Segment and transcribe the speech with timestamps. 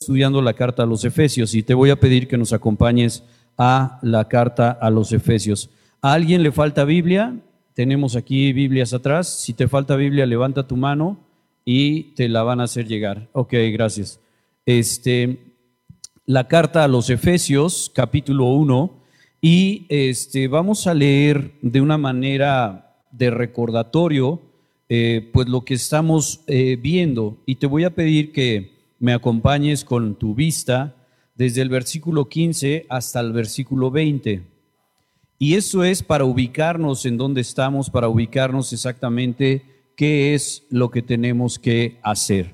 [0.00, 3.22] estudiando la carta a los Efesios y te voy a pedir que nos acompañes
[3.58, 5.68] a la carta a los Efesios.
[6.00, 7.36] ¿A alguien le falta Biblia?
[7.74, 9.28] Tenemos aquí Biblias atrás.
[9.28, 11.20] Si te falta Biblia, levanta tu mano
[11.66, 13.28] y te la van a hacer llegar.
[13.32, 14.20] Ok, gracias.
[14.64, 15.38] Este,
[16.24, 19.02] la carta a los Efesios, capítulo 1,
[19.42, 24.40] y este, vamos a leer de una manera de recordatorio,
[24.88, 27.36] eh, pues lo que estamos eh, viendo.
[27.44, 30.94] Y te voy a pedir que me acompañes con tu vista
[31.34, 34.42] desde el versículo 15 hasta el versículo 20.
[35.38, 39.62] Y eso es para ubicarnos en dónde estamos, para ubicarnos exactamente
[39.96, 42.52] qué es lo que tenemos que hacer.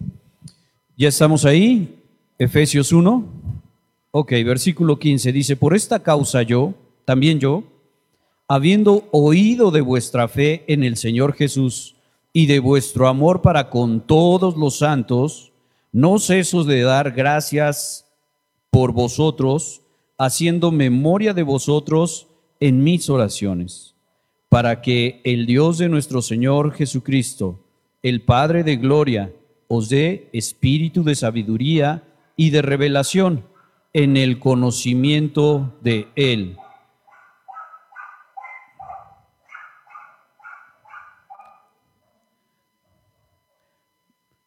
[0.96, 2.00] ¿Ya estamos ahí?
[2.38, 3.24] Efesios 1.
[4.12, 6.74] Ok, versículo 15 dice, por esta causa yo,
[7.04, 7.64] también yo,
[8.46, 11.96] habiendo oído de vuestra fe en el Señor Jesús
[12.32, 15.52] y de vuestro amor para con todos los santos,
[15.96, 18.06] no ceso de dar gracias
[18.68, 19.80] por vosotros,
[20.18, 22.26] haciendo memoria de vosotros
[22.60, 23.94] en mis oraciones,
[24.50, 27.64] para que el Dios de nuestro Señor Jesucristo,
[28.02, 29.32] el Padre de Gloria,
[29.68, 32.02] os dé espíritu de sabiduría
[32.36, 33.46] y de revelación
[33.94, 36.58] en el conocimiento de Él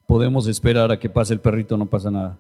[0.10, 2.40] podemos esperar a que pase el perrito, no pasa nada.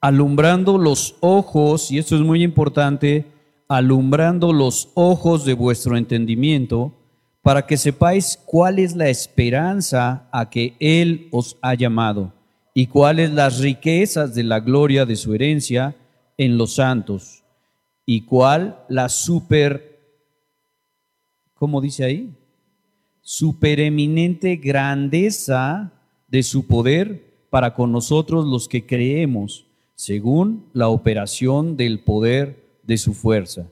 [0.00, 3.26] Alumbrando los ojos, y esto es muy importante,
[3.66, 6.92] alumbrando los ojos de vuestro entendimiento,
[7.42, 12.32] para que sepáis cuál es la esperanza a que Él os ha llamado
[12.72, 15.96] y cuáles las riquezas de la gloria de su herencia
[16.36, 17.42] en los santos
[18.06, 19.98] y cuál la super,
[21.54, 22.32] ¿cómo dice ahí?
[23.22, 25.94] Supereminente grandeza
[26.28, 32.98] de su poder para con nosotros los que creemos, según la operación del poder de
[32.98, 33.68] su fuerza,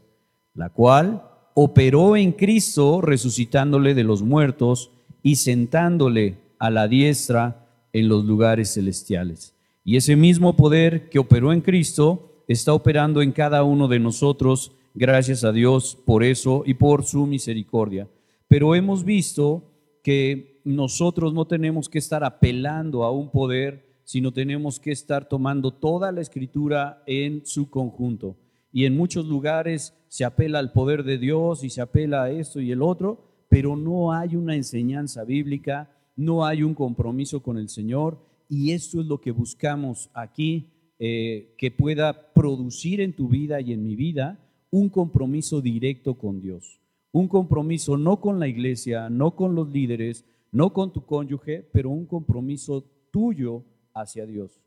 [0.54, 1.22] la cual
[1.54, 4.90] operó en Cristo resucitándole de los muertos
[5.22, 9.54] y sentándole a la diestra en los lugares celestiales.
[9.84, 14.72] Y ese mismo poder que operó en Cristo está operando en cada uno de nosotros,
[14.94, 18.08] gracias a Dios por eso y por su misericordia.
[18.48, 19.62] Pero hemos visto
[20.02, 25.72] que nosotros no tenemos que estar apelando a un poder, sino tenemos que estar tomando
[25.72, 28.36] toda la escritura en su conjunto.
[28.72, 32.60] Y en muchos lugares se apela al poder de Dios y se apela a esto
[32.60, 37.68] y el otro, pero no hay una enseñanza bíblica, no hay un compromiso con el
[37.68, 38.18] Señor.
[38.48, 43.72] Y esto es lo que buscamos aquí, eh, que pueda producir en tu vida y
[43.72, 44.40] en mi vida
[44.70, 46.80] un compromiso directo con Dios.
[47.12, 51.90] Un compromiso no con la iglesia, no con los líderes, no con tu cónyuge, pero
[51.90, 53.64] un compromiso tuyo
[53.94, 54.60] hacia Dios.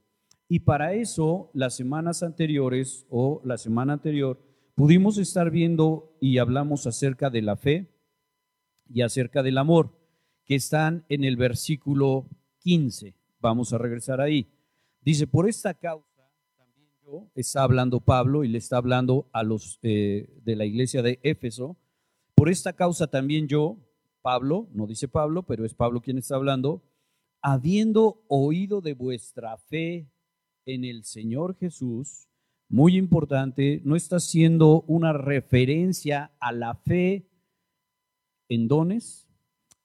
[0.48, 4.42] Y para eso, las semanas anteriores o la semana anterior,
[4.74, 7.94] pudimos estar viendo y hablamos acerca de la fe
[8.92, 9.96] y acerca del amor,
[10.46, 12.28] que están en el versículo
[12.60, 13.16] 15.
[13.40, 14.48] Vamos a regresar ahí.
[15.02, 19.78] Dice, por esta causa, también yo, está hablando Pablo y le está hablando a los
[19.84, 21.78] eh, de la iglesia de Éfeso,
[22.34, 23.78] por esta causa también yo,
[24.22, 26.84] Pablo, no dice Pablo, pero es Pablo quien está hablando,
[27.42, 30.12] habiendo oído de vuestra fe
[30.66, 32.28] en el Señor Jesús,
[32.68, 37.28] muy importante, no está haciendo una referencia a la fe
[38.48, 39.28] en dones,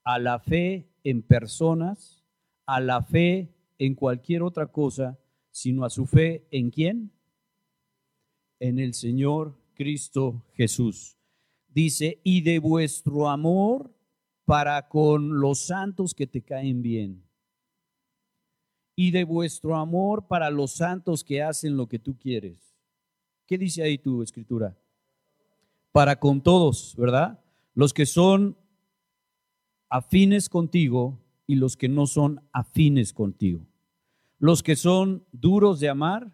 [0.03, 2.23] a la fe en personas,
[2.67, 5.19] a la fe en cualquier otra cosa,
[5.49, 7.11] sino a su fe en quién?
[8.59, 11.17] En el Señor Cristo Jesús.
[11.67, 13.94] Dice, y de vuestro amor
[14.45, 17.25] para con los santos que te caen bien
[18.95, 22.75] y de vuestro amor para los santos que hacen lo que tú quieres.
[23.45, 24.77] ¿Qué dice ahí tu escritura?
[25.91, 27.43] Para con todos, ¿verdad?
[27.73, 28.57] Los que son
[29.89, 33.67] afines contigo y los que no son afines contigo.
[34.39, 36.31] Los que son duros de amar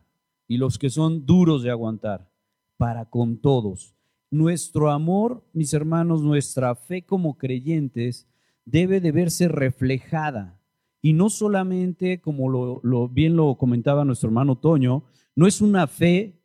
[0.48, 2.32] y los que son duros de aguantar.
[2.78, 3.96] Para con todos.
[4.32, 8.30] Nuestro amor, mis hermanos, nuestra fe como creyentes
[8.64, 10.58] debe de verse reflejada.
[11.02, 15.04] Y no solamente, como lo, bien lo comentaba nuestro hermano Toño,
[15.36, 16.40] no es una fe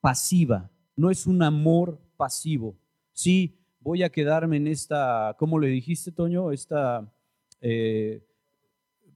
[0.00, 2.78] pasiva, no es un amor pasivo.
[3.12, 6.50] Sí, voy a quedarme en esta, ¿cómo le dijiste, Toño?
[6.50, 7.12] Esta,
[7.60, 8.24] eh,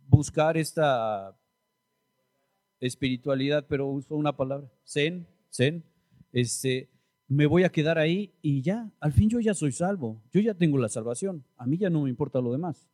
[0.06, 1.34] buscar esta
[2.78, 5.82] espiritualidad, pero uso una palabra, zen, zen,
[6.32, 6.90] este,
[7.28, 10.55] me voy a quedar ahí y ya, al fin yo ya soy salvo, yo ya
[10.55, 12.88] tengo la salvación, a mí ya no me importa lo demás.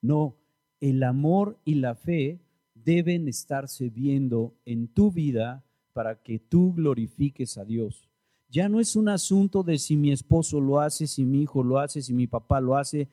[0.00, 0.36] No,
[0.80, 2.40] el amor y la fe
[2.74, 8.08] deben estarse viendo en tu vida para que tú glorifiques a Dios.
[8.48, 11.78] Ya no es un asunto de si mi esposo lo hace, si mi hijo lo
[11.78, 13.08] hace, si mi papá lo hace,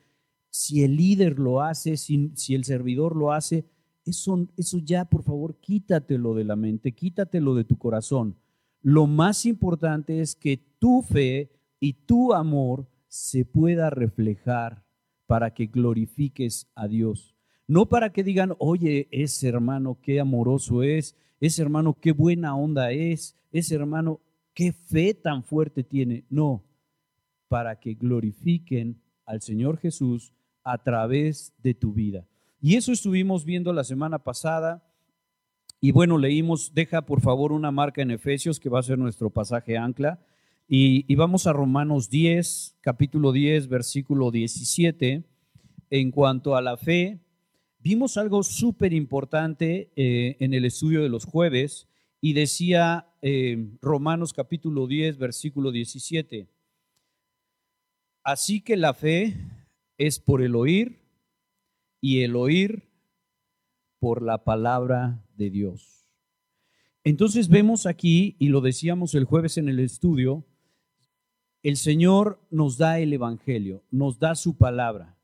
[0.50, 3.64] si el líder lo hace, si, si el servidor lo hace.
[4.04, 8.36] Eso, eso ya, por favor, quítatelo de la mente, quítatelo de tu corazón.
[8.84, 11.50] Lo más importante es que tu fe
[11.80, 14.84] y tu amor se pueda reflejar
[15.26, 17.34] para que glorifiques a Dios.
[17.66, 22.92] No para que digan, oye, ese hermano qué amoroso es, ese hermano qué buena onda
[22.92, 24.20] es, ese hermano
[24.52, 26.26] qué fe tan fuerte tiene.
[26.28, 26.62] No,
[27.48, 32.26] para que glorifiquen al Señor Jesús a través de tu vida.
[32.60, 34.84] Y eso estuvimos viendo la semana pasada.
[35.84, 39.28] Y bueno, leímos, deja por favor una marca en Efesios, que va a ser nuestro
[39.28, 40.18] pasaje ancla.
[40.66, 45.24] Y, y vamos a Romanos 10, capítulo 10, versículo 17.
[45.90, 47.20] En cuanto a la fe,
[47.80, 51.86] vimos algo súper importante eh, en el estudio de los jueves
[52.18, 56.48] y decía eh, Romanos capítulo 10, versículo 17.
[58.22, 59.36] Así que la fe
[59.98, 61.02] es por el oír
[62.00, 62.88] y el oír
[63.98, 66.06] por la palabra de Dios.
[67.04, 70.46] Entonces vemos aquí, y lo decíamos el jueves en el estudio,
[71.62, 75.18] el Señor nos da el Evangelio, nos da su palabra.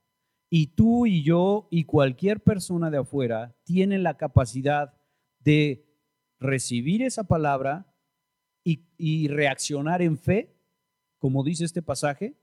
[0.48, 4.94] Y tú y yo y cualquier persona de afuera tienen la capacidad
[5.38, 5.86] de
[6.38, 7.86] recibir esa palabra
[8.64, 10.54] y, reaccionar en fe,
[11.18, 12.36] como dice este pasaje,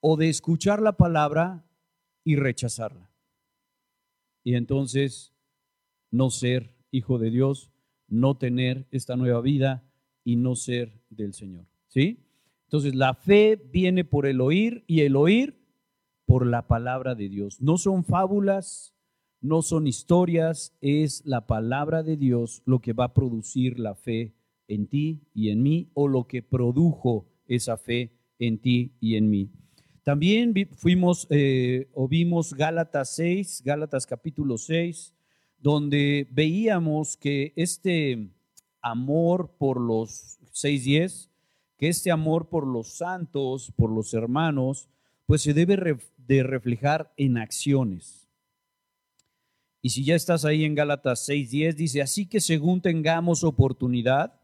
[0.00, 1.66] o de escuchar la palabra
[2.24, 3.10] y rechazarla.
[4.42, 5.31] Y entonces
[6.12, 7.72] no ser hijo de Dios,
[8.06, 9.82] no tener esta nueva vida
[10.22, 11.66] y no ser del Señor.
[11.88, 12.20] ¿Sí?
[12.66, 15.58] Entonces la fe viene por el oír y el oír
[16.24, 17.60] por la palabra de Dios.
[17.60, 18.94] No son fábulas,
[19.40, 24.34] no son historias, es la palabra de Dios lo que va a producir la fe
[24.68, 29.28] en ti y en mí o lo que produjo esa fe en ti y en
[29.28, 29.50] mí.
[30.02, 35.14] También fuimos eh, o vimos Gálatas 6, Gálatas capítulo 6,
[35.62, 38.28] donde veíamos que este
[38.80, 41.30] amor por los 6.10,
[41.78, 44.88] que este amor por los santos, por los hermanos,
[45.24, 48.28] pues se debe de reflejar en acciones.
[49.80, 54.40] Y si ya estás ahí en Gálatas 6:10, dice, así que según tengamos oportunidad,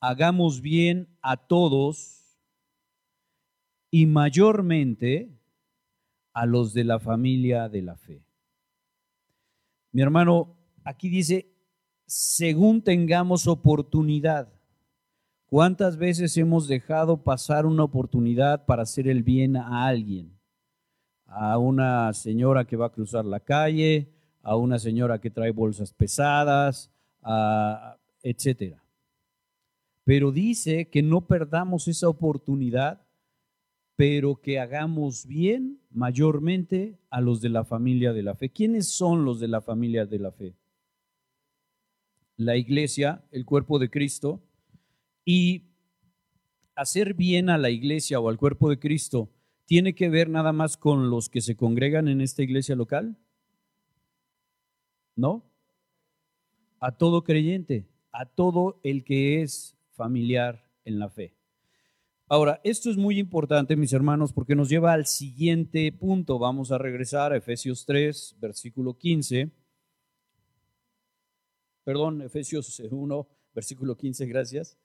[0.00, 2.38] hagamos bien a todos
[3.90, 5.30] y mayormente
[6.32, 8.25] a los de la familia de la fe.
[9.96, 10.54] Mi hermano,
[10.84, 11.46] aquí dice,
[12.04, 14.52] según tengamos oportunidad.
[15.46, 20.38] ¿Cuántas veces hemos dejado pasar una oportunidad para hacer el bien a alguien?
[21.24, 24.12] A una señora que va a cruzar la calle,
[24.42, 26.90] a una señora que trae bolsas pesadas,
[28.22, 28.84] etcétera.
[30.04, 33.00] Pero dice que no perdamos esa oportunidad,
[33.96, 38.50] pero que hagamos bien mayormente a los de la familia de la fe.
[38.50, 40.54] ¿Quiénes son los de la familia de la fe?
[42.36, 44.42] La iglesia, el cuerpo de Cristo,
[45.24, 45.70] y
[46.74, 49.30] hacer bien a la iglesia o al cuerpo de Cristo
[49.64, 53.16] tiene que ver nada más con los que se congregan en esta iglesia local.
[55.16, 55.50] ¿No?
[56.78, 61.35] A todo creyente, a todo el que es familiar en la fe.
[62.28, 66.40] Ahora, esto es muy importante, mis hermanos, porque nos lleva al siguiente punto.
[66.40, 69.52] Vamos a regresar a Efesios 3, versículo 15.
[71.84, 74.76] Perdón, Efesios 1, versículo 15, gracias.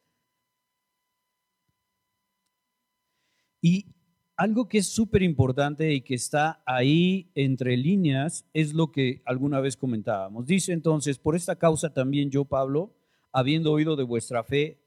[3.59, 3.87] Y
[4.35, 9.59] algo que es súper importante y que está ahí entre líneas es lo que alguna
[9.61, 10.45] vez comentábamos.
[10.45, 12.95] Dice entonces, por esta causa también yo, Pablo,
[13.31, 14.80] habiendo oído de vuestra fe,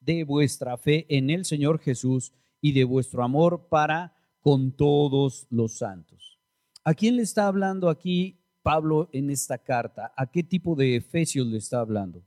[0.00, 5.78] de vuestra fe en el Señor Jesús y de vuestro amor para con todos los
[5.78, 6.38] santos.
[6.84, 10.12] ¿A quién le está hablando aquí Pablo en esta carta?
[10.16, 12.22] ¿A qué tipo de Efesios le está hablando?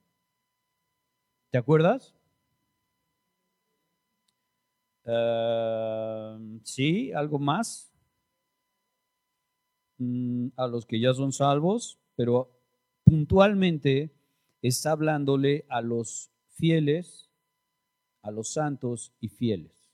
[1.49, 2.15] ¿Te acuerdas?
[5.03, 7.91] Em, sí, algo más.
[9.97, 12.49] Mm, a los que ya son salvos, pero
[13.03, 14.15] puntualmente
[14.61, 17.20] está hablándole a los fieles,
[18.21, 19.91] a los santos y fieles.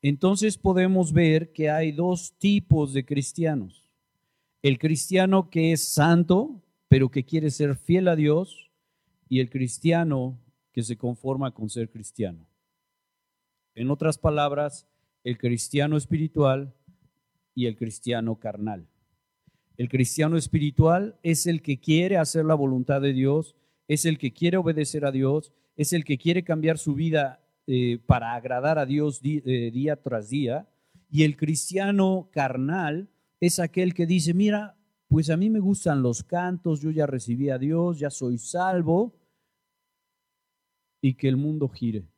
[0.00, 3.88] Entonces podemos ver que hay dos tipos de cristianos.
[4.60, 8.70] El cristiano que es santo, pero que quiere ser fiel a Dios,
[9.28, 10.38] y el cristiano
[10.72, 12.46] que se conforma con ser cristiano.
[13.74, 14.86] En otras palabras,
[15.24, 16.74] el cristiano espiritual
[17.54, 18.88] y el cristiano carnal.
[19.76, 23.56] El cristiano espiritual es el que quiere hacer la voluntad de Dios,
[23.88, 28.00] es el que quiere obedecer a Dios, es el que quiere cambiar su vida eh,
[28.06, 30.68] para agradar a Dios eh, día tras día.
[31.08, 34.76] Y el cristiano carnal es aquel que dice, mira,
[35.08, 39.14] pues a mí me gustan los cantos, yo ya recibí a Dios, ya soy salvo,
[41.00, 42.08] y que el mundo gire.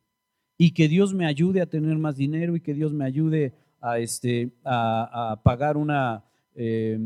[0.57, 3.99] Y que Dios me ayude a tener más dinero y que Dios me ayude a,
[3.99, 6.23] este, a, pagar una
[6.55, 6.99] eh,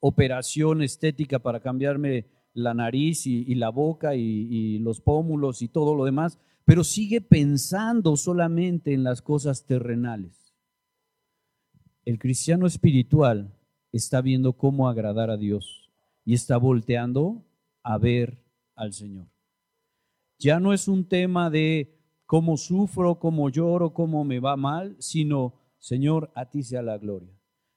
[0.00, 5.94] operación estética para cambiarme la nariz y, la boca y, y los pómulos y todo
[5.94, 10.54] lo demás, pero sigue pensando solamente en las cosas terrenales.
[12.04, 13.54] El cristiano espiritual
[13.92, 15.90] está viendo cómo agradar a Dios
[16.24, 17.44] y está volteando
[17.82, 18.42] a ver
[18.74, 19.28] al Señor.
[20.38, 21.94] Ya no es un tema de
[22.26, 27.32] cómo sufro, cómo lloro, cómo me va mal, sino, Señor, a ti sea la gloria.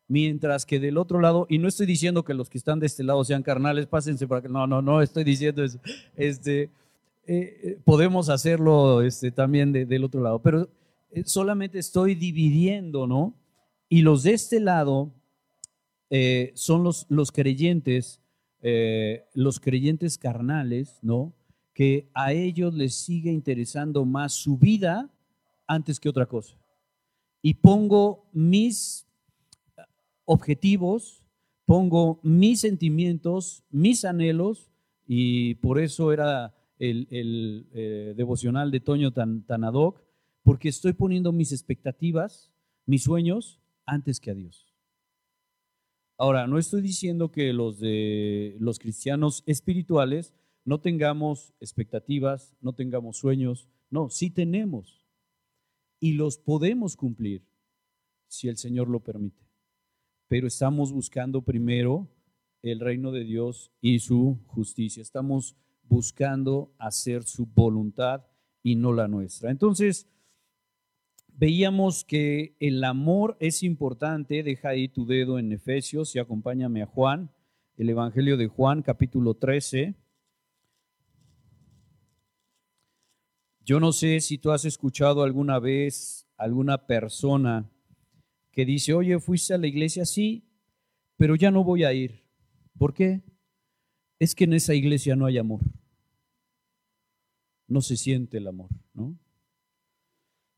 [0.10, 3.03] Mientras que del otro lado, y no estoy diciendo que los que están de este
[3.03, 5.79] lado sean carnales, pásense para que, no, no, no estoy diciendo eso.
[6.15, 6.72] Este,
[7.27, 10.69] eh, eh, podemos hacerlo este, también del otro lado, pero
[11.12, 13.36] eh, solamente estoy dividiendo, ¿no?
[13.89, 15.13] Y los de este lado
[16.10, 18.22] eh, son los, los creyentes,
[18.62, 21.34] eh, los creyentes carnales, ¿no?
[21.74, 25.10] Que a ellos les sigue interesando más su vida
[25.67, 26.57] antes que otra cosa.
[27.41, 29.05] Y pongo mis
[30.25, 31.24] objetivos,
[31.65, 34.72] pongo mis sentimientos, mis anhelos,
[35.05, 40.01] y por eso era el, el eh, devocional de Toño tan, ad hoc,
[40.43, 42.51] porque estoy poniendo mis expectativas,
[42.86, 44.74] mis sueños, antes que a Dios.
[46.17, 50.34] Ahora, no estoy diciendo que los de los cristianos espirituales
[50.65, 55.05] no tengamos expectativas, no tengamos sueños, no, sí tenemos
[56.00, 57.46] y los podemos cumplir
[58.27, 59.48] si el Señor lo permite.
[60.27, 62.10] Pero estamos buscando primero
[62.62, 65.01] el reino de Dios y su justicia.
[65.01, 65.55] Estamos
[65.89, 68.25] buscando hacer su voluntad
[68.63, 69.51] y no la nuestra.
[69.51, 70.08] Entonces,
[71.34, 74.44] veíamos que el amor es importante.
[74.44, 77.32] Deja ahí tu dedo en Efesios y acompáñame a Juan,
[77.77, 79.96] el Evangelio de Juan, capítulo 13.
[83.63, 87.70] Yo no sé si tú has escuchado alguna vez alguna persona
[88.51, 90.48] que dice, oye, fuiste a la iglesia, sí,
[91.17, 92.24] pero ya no voy a ir.
[92.77, 93.24] ¿Por qué?
[94.20, 95.62] Es que en esa iglesia no hay amor.
[97.67, 99.17] No se siente el amor, ¿no?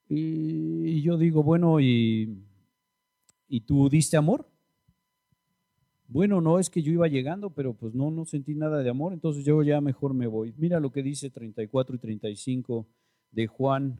[0.07, 2.43] Y yo digo, bueno, ¿y,
[3.47, 4.49] ¿y tú diste amor?
[6.07, 9.13] Bueno, no es que yo iba llegando, pero pues no, no sentí nada de amor,
[9.13, 10.55] entonces yo ya mejor me voy.
[10.57, 12.87] Mira lo que dice 34 y 35
[13.31, 13.99] de Juan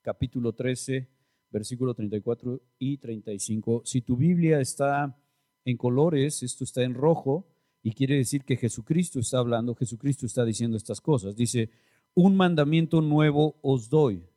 [0.00, 1.08] capítulo 13,
[1.50, 3.82] versículo 34 y 35.
[3.84, 5.16] Si tu Biblia está
[5.64, 7.46] en colores, esto está en rojo,
[7.82, 11.36] y quiere decir que Jesucristo está hablando, Jesucristo está diciendo estas cosas.
[11.36, 11.70] Dice,
[12.14, 14.28] un mandamiento nuevo os doy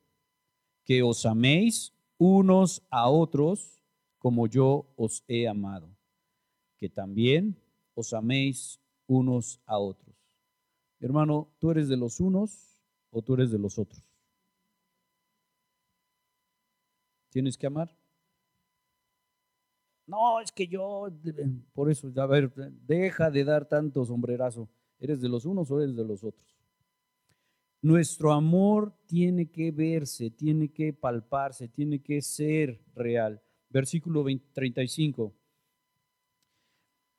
[0.84, 3.82] que os améis unos a otros
[4.20, 5.89] como yo os he amado,
[6.77, 7.55] que también
[7.94, 10.15] os améis unos a otros.
[11.00, 12.79] Hermano, ¿tú eres de los unos
[13.12, 14.01] o tú eres de los otros?
[17.29, 17.96] ¿Tienes que amar?
[20.08, 21.10] No, es que yo,
[21.74, 22.53] por eso, a ver,
[22.86, 24.70] deja de dar tanto sombrerazo.
[25.00, 26.54] ¿Eres de los unos o eres de los otros?
[27.86, 33.44] Nuestro amor tiene que verse, tiene que palparse, tiene que ser real.
[33.70, 35.32] Versículo 35.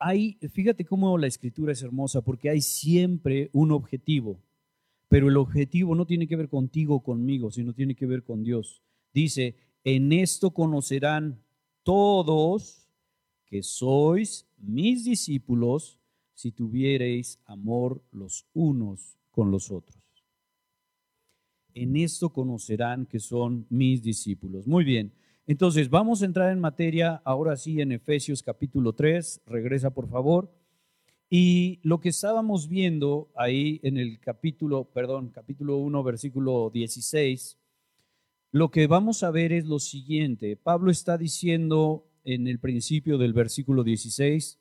[0.00, 4.42] Hay, fíjate cómo la escritura es hermosa, porque hay siempre un objetivo,
[5.06, 8.42] pero el objetivo no tiene que ver contigo o conmigo, sino tiene que ver con
[8.42, 8.82] Dios.
[9.14, 9.54] Dice,
[9.84, 11.44] en esto conocerán
[11.84, 12.90] todos
[13.44, 16.00] que sois mis discípulos
[16.34, 20.05] si tuviereis amor los unos con los otros
[21.76, 24.66] en esto conocerán que son mis discípulos.
[24.66, 25.12] Muy bien,
[25.46, 30.50] entonces vamos a entrar en materia ahora sí en Efesios capítulo 3, regresa por favor.
[31.28, 37.58] Y lo que estábamos viendo ahí en el capítulo, perdón, capítulo 1, versículo 16,
[38.52, 40.56] lo que vamos a ver es lo siguiente.
[40.56, 44.58] Pablo está diciendo en el principio del versículo 16,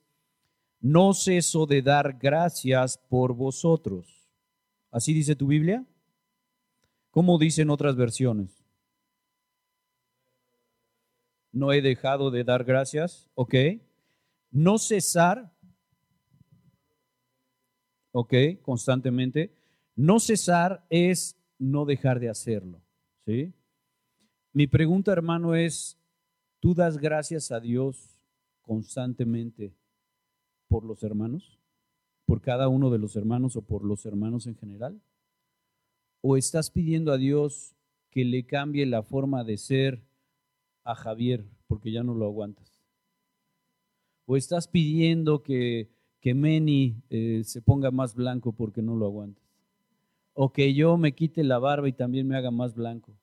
[0.82, 4.30] no ceso de dar gracias por vosotros.
[4.92, 5.86] ¿Así dice tu Biblia?
[7.16, 8.62] ¿Cómo dicen otras versiones?
[11.54, 13.56] No he dejado de dar gracias, ¿ok?
[14.52, 15.50] No cesar,
[18.12, 18.34] ¿ok?
[18.62, 19.56] Constantemente.
[19.96, 22.82] No cesar es no dejar de hacerlo,
[23.26, 23.54] ¿sí?
[24.52, 25.98] Mi pregunta, hermano, es,
[26.60, 28.20] ¿tú das gracias a Dios
[28.62, 29.74] constantemente
[30.68, 31.62] por los hermanos?
[32.26, 35.02] ¿Por cada uno de los hermanos o por los hermanos en general?
[36.28, 37.76] ¿O estás pidiendo a Dios
[38.10, 40.02] que le cambie la forma de ser
[40.84, 42.82] a Javier porque ya no lo aguantas?
[44.26, 45.92] ¿O estás pidiendo que,
[46.22, 49.46] que Meni eh, se ponga más blanco porque no lo aguantas?
[50.34, 53.16] ¿O que yo me quite la barba y también me haga más blanco?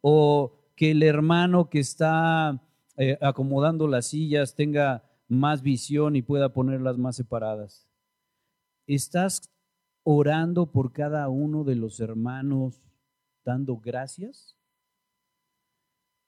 [0.00, 2.62] ¿O que el hermano que está
[2.96, 7.88] eh, acomodando las sillas tenga más visión y pueda ponerlas más separadas?
[8.86, 9.50] ¿Estás
[10.08, 12.80] orando por cada uno de los hermanos
[13.44, 14.56] dando gracias?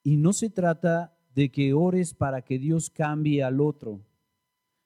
[0.02, 4.00] Y no se trata de que ores para que Dios cambie al otro,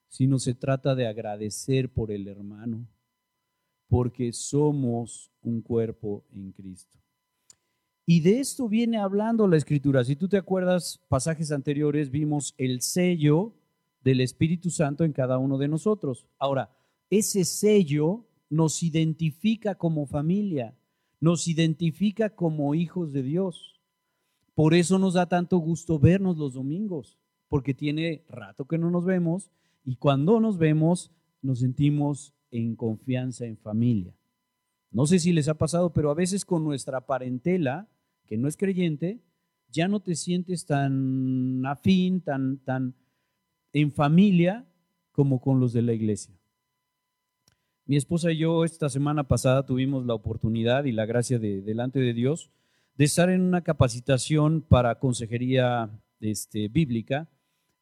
[0.09, 2.87] sino se trata de agradecer por el hermano,
[3.87, 6.99] porque somos un cuerpo en Cristo.
[8.05, 10.03] Y de esto viene hablando la escritura.
[10.03, 13.55] Si tú te acuerdas, pasajes anteriores vimos el sello
[14.03, 16.27] del Espíritu Santo en cada uno de nosotros.
[16.37, 16.69] Ahora,
[17.09, 20.75] ese sello nos identifica como familia,
[21.19, 23.79] nos identifica como hijos de Dios.
[24.53, 29.05] Por eso nos da tanto gusto vernos los domingos, porque tiene rato que no nos
[29.05, 29.51] vemos
[29.83, 34.15] y cuando nos vemos nos sentimos en confianza en familia.
[34.91, 37.89] No sé si les ha pasado, pero a veces con nuestra parentela,
[38.25, 39.21] que no es creyente,
[39.69, 42.95] ya no te sientes tan afín, tan, tan
[43.73, 44.67] en familia
[45.11, 46.35] como con los de la iglesia.
[47.85, 51.99] Mi esposa y yo esta semana pasada tuvimos la oportunidad y la gracia de delante
[51.99, 52.49] de Dios
[52.95, 55.89] de estar en una capacitación para consejería
[56.21, 57.29] este, bíblica.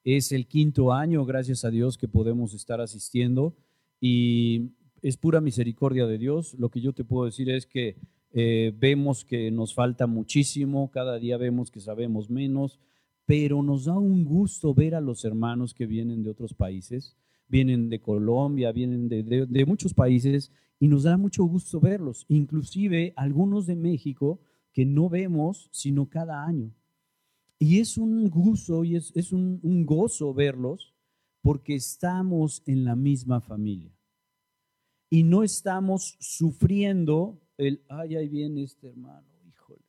[0.03, 3.55] Es el quinto año, gracias a Dios, que podemos estar asistiendo
[4.00, 4.72] y
[5.03, 6.55] es pura misericordia de Dios.
[6.55, 7.98] Lo que yo te puedo decir es que
[8.34, 12.79] eh, vemos que nos falta muchísimo, cada día vemos que sabemos menos,
[13.27, 17.15] pero nos da un gusto ver a los hermanos que vienen de otros países,
[17.51, 23.67] vienen de Colombia, vienen de, muchos países y nos da mucho gusto verlos, inclusive algunos
[23.67, 24.39] de México
[24.72, 26.73] que no vemos sino cada año.
[27.60, 30.95] Y es un gusto y es, un, un gozo verlos
[31.41, 33.91] porque estamos en la misma familia
[35.10, 39.84] y no estamos sufriendo el, ay, ahí viene este hermano, híjole.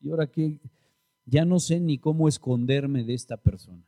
[0.00, 0.60] Y ahora que
[1.26, 3.84] ya no sé ni cómo esconderme de esta persona.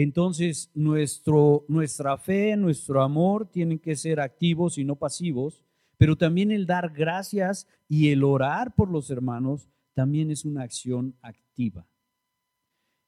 [0.00, 5.64] Entonces, nuestro, nuestra fe, nuestro amor tienen que ser activos y no pasivos,
[5.96, 11.16] pero también el dar gracias y el orar por los hermanos también es una acción
[11.20, 11.84] activa.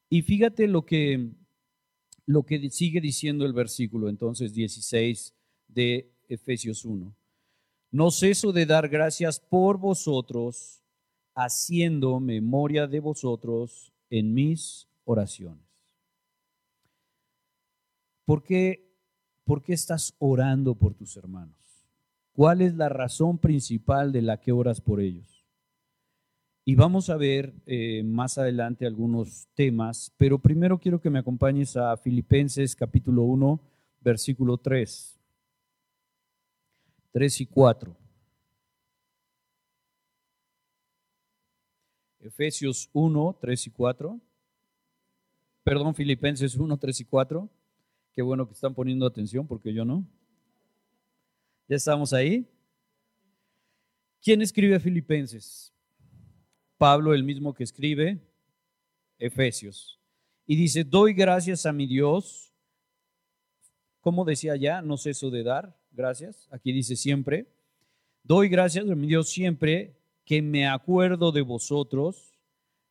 [0.09, 1.31] Y fíjate lo que,
[2.27, 5.33] lo que sigue diciendo el versículo entonces 16
[5.69, 7.15] de Efesios 1.
[7.93, 10.83] No ceso de dar gracias por vosotros,
[11.37, 15.70] haciendo memoria de vosotros en mis oraciones.
[18.31, 18.89] ¿Por qué,
[19.43, 21.89] ¿Por qué estás orando por tus hermanos?
[22.33, 25.45] ¿Cuál es la razón principal de la que oras por ellos?
[26.65, 31.77] Y vamos a ver eh, más adelante algunos temas, pero primero quiero que me acompañes
[31.77, 33.61] a Filipenses capítulo 1,
[34.01, 35.19] versículo 3.
[37.11, 37.97] 3 y 4.
[42.21, 44.21] Efesios 1, 3 y 4.
[45.65, 47.51] Perdón, Filipenses 1, 3 y 4.
[48.13, 50.05] Qué bueno que están poniendo atención porque yo no.
[51.69, 52.47] ¿Ya estamos ahí?
[54.23, 55.73] ¿Quién escribe Filipenses?
[56.77, 58.19] Pablo, el mismo que escribe
[59.19, 60.01] Efesios.
[60.47, 62.53] Y dice, doy gracias a mi Dios.
[64.01, 66.49] Como decía ya, no ceso de dar gracias.
[66.51, 67.47] Aquí dice siempre.
[68.23, 72.39] Doy gracias a mi Dios siempre que me acuerdo de vosotros,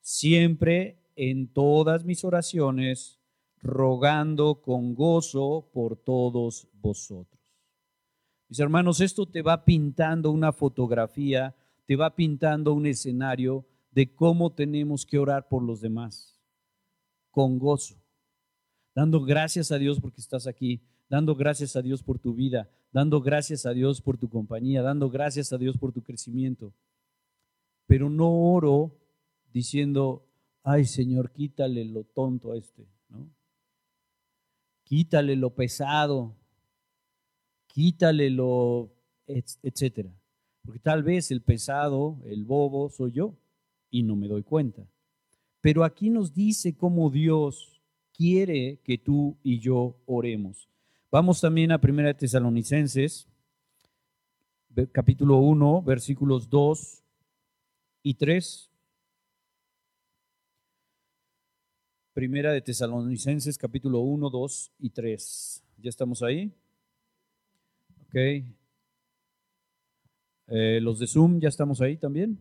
[0.01, 3.18] siempre en todas mis oraciones,
[3.62, 7.39] rogando con gozo por todos vosotros.
[8.48, 14.54] Mis hermanos, esto te va pintando una fotografía, te va pintando un escenario de cómo
[14.54, 16.39] tenemos que orar por los demás,
[17.32, 17.95] con gozo,
[18.95, 23.22] dando gracias a Dios porque estás aquí, dando gracias a Dios por tu vida, dando
[23.22, 26.74] gracias a Dios por tu compañía, dando gracias a Dios por tu crecimiento.
[27.86, 28.95] Pero no oro
[29.52, 30.28] diciendo,
[30.63, 33.30] ay Señor, quítale lo tonto a este, ¿no?
[34.89, 36.36] Quítale lo pesado,
[37.67, 38.89] quítale lo,
[39.28, 40.12] etcétera.
[40.63, 43.36] Porque tal vez el pesado, el bobo, soy yo
[43.91, 44.82] y no me doy cuenta.
[45.62, 47.80] Pero aquí nos dice cómo Dios
[48.17, 50.67] quiere que tú y yo oremos.
[51.12, 53.28] Vamos también a 1 Tesalonicenses,
[54.91, 57.04] capítulo 1, versículos 2
[58.02, 58.68] y 3.
[62.19, 65.63] Primera de Tesalonicenses capítulo 1, 2 y 3.
[65.77, 66.51] ¿Ya estamos ahí?
[68.01, 68.15] Ok.
[70.47, 72.38] Eh, los de Zoom, ¿ya estamos ahí también?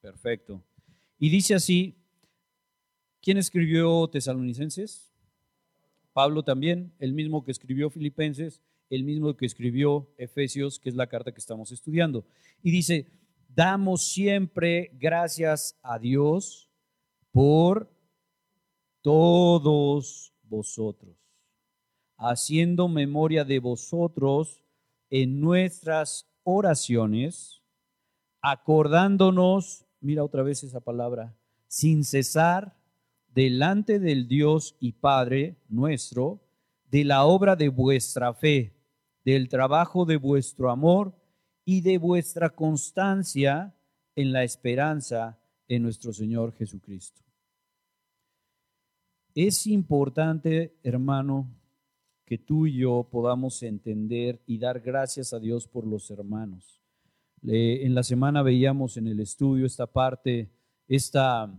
[0.00, 0.62] Perfecto.
[1.18, 1.94] Y dice así,
[3.20, 5.12] ¿quién escribió Tesalonicenses?
[6.14, 11.06] Pablo también, el mismo que escribió Filipenses, el mismo que escribió Efesios, que es la
[11.06, 12.24] carta que estamos estudiando.
[12.62, 13.08] Y dice,
[13.54, 16.70] damos siempre gracias a Dios
[17.30, 17.91] por
[19.02, 21.16] todos vosotros,
[22.16, 24.62] haciendo memoria de vosotros
[25.10, 27.62] en nuestras oraciones,
[28.40, 31.36] acordándonos, mira otra vez esa palabra,
[31.66, 32.76] sin cesar
[33.34, 36.40] delante del Dios y Padre nuestro,
[36.90, 38.74] de la obra de vuestra fe,
[39.24, 41.14] del trabajo de vuestro amor
[41.64, 43.74] y de vuestra constancia
[44.14, 45.38] en la esperanza
[45.68, 47.22] en nuestro Señor Jesucristo.
[49.34, 51.48] Es importante, hermano,
[52.26, 56.80] que tú y yo podamos entender y dar gracias a Dios por los hermanos.
[57.44, 60.50] en la semana veíamos en el estudio esta parte,
[60.86, 61.50] esta,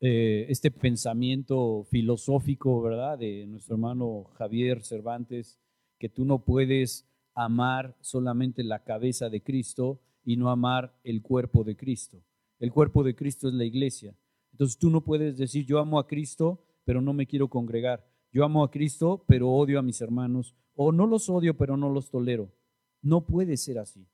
[0.00, 3.18] eh, este pensamiento filosófico, ¿verdad?
[3.18, 5.60] De nuestro hermano Javier Cervantes,
[5.98, 11.64] que tú no puedes amar solamente la cabeza de Cristo y no amar el cuerpo
[11.64, 12.24] de Cristo.
[12.58, 14.16] El cuerpo de Cristo es la iglesia.
[14.52, 18.44] Entonces tú no puedes decir yo amo a Cristo, pero no me quiero congregar yo
[18.44, 22.10] amo a Cristo, pero odio a mis hermanos, o no los odio, pero no los
[22.10, 22.52] tolero.
[23.00, 24.08] No puede ser así.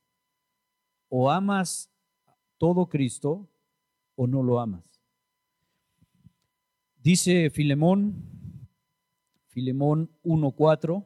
[1.09, 1.91] O amas
[2.59, 3.49] todo Cristo
[4.17, 5.01] o no lo amas.
[6.99, 8.69] Dice Filemón,
[9.47, 11.03] Filemón 1.4,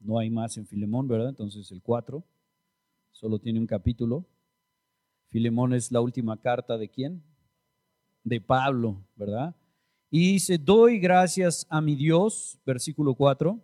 [0.00, 1.28] no hay más en Filemón, ¿verdad?
[1.28, 2.26] Entonces el 4,
[3.12, 4.26] solo tiene un capítulo.
[5.28, 7.22] Filemón es la última carta de quién?
[8.24, 9.54] De Pablo, ¿verdad?
[10.10, 13.60] Y dice, doy gracias a mi Dios, versículo 4,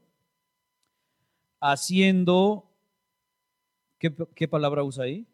[1.60, 2.68] haciendo,
[3.98, 5.26] ¿qué, palabra usa ahí?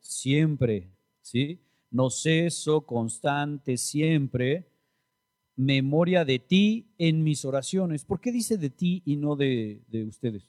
[0.00, 0.90] Siempre,
[1.22, 1.60] ¿sí?
[1.90, 4.68] No ceso, constante, siempre,
[5.54, 8.04] memoria de ti en mis oraciones.
[8.04, 10.44] ¿Por qué dice de ti y no de, de ustedes?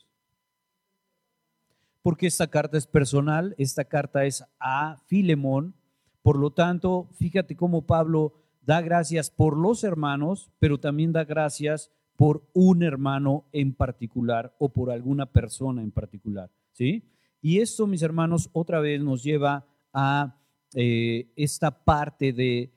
[2.01, 5.75] Porque esta carta es personal, esta carta es a Filemón,
[6.23, 11.89] por lo tanto, fíjate cómo Pablo da gracias por los hermanos, pero también da gracias
[12.17, 16.51] por un hermano en particular o por alguna persona en particular.
[16.73, 17.09] ¿sí?
[17.41, 20.37] Y esto, mis hermanos, otra vez nos lleva a
[20.73, 22.73] eh, esta parte de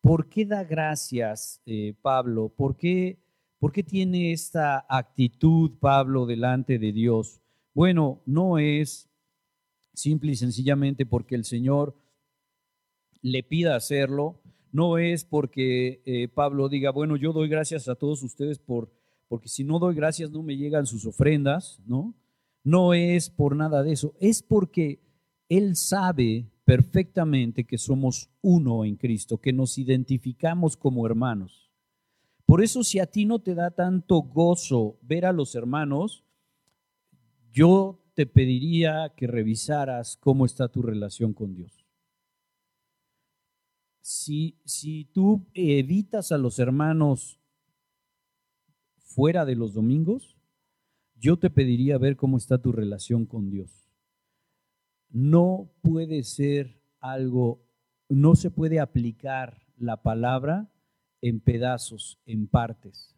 [0.00, 3.18] por qué da gracias eh, Pablo, ¿Por qué,
[3.58, 7.42] por qué tiene esta actitud Pablo delante de Dios.
[7.74, 9.10] Bueno, no es
[9.92, 11.94] simple y sencillamente porque el Señor
[13.20, 14.40] le pida hacerlo,
[14.74, 18.90] no es porque eh, Pablo diga, bueno, yo doy gracias a todos ustedes por,
[19.28, 22.12] porque si no doy gracias no me llegan sus ofrendas, ¿no?
[22.64, 24.98] No es por nada de eso, es porque
[25.48, 31.70] él sabe perfectamente que somos uno en Cristo, que nos identificamos como hermanos.
[32.44, 36.24] Por eso si a ti no te da tanto gozo ver a los hermanos,
[37.52, 41.73] yo te pediría que revisaras cómo está tu relación con Dios
[44.04, 47.40] si, si tú evitas a los hermanos
[48.98, 50.36] fuera de los domingos,
[51.16, 53.88] yo te pediría ver cómo está tu relación con Dios.
[55.08, 57.62] No puede ser algo,
[58.10, 60.70] no se puede aplicar la palabra
[61.22, 63.16] en pedazos, en partes.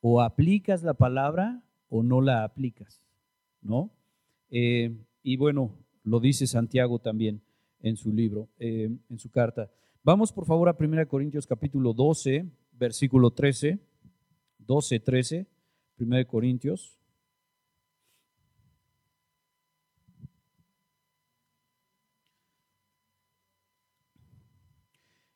[0.00, 3.02] O aplicas la palabra o no la aplicas,
[3.60, 3.90] ¿no?
[4.50, 7.42] Eh, y bueno, lo dice Santiago también
[7.80, 9.68] en su libro, eh, en su carta.
[10.04, 13.78] Vamos por favor a 1 Corintios capítulo 12, versículo 13.
[14.58, 15.46] 12, 13.
[15.96, 16.98] 1 Corintios.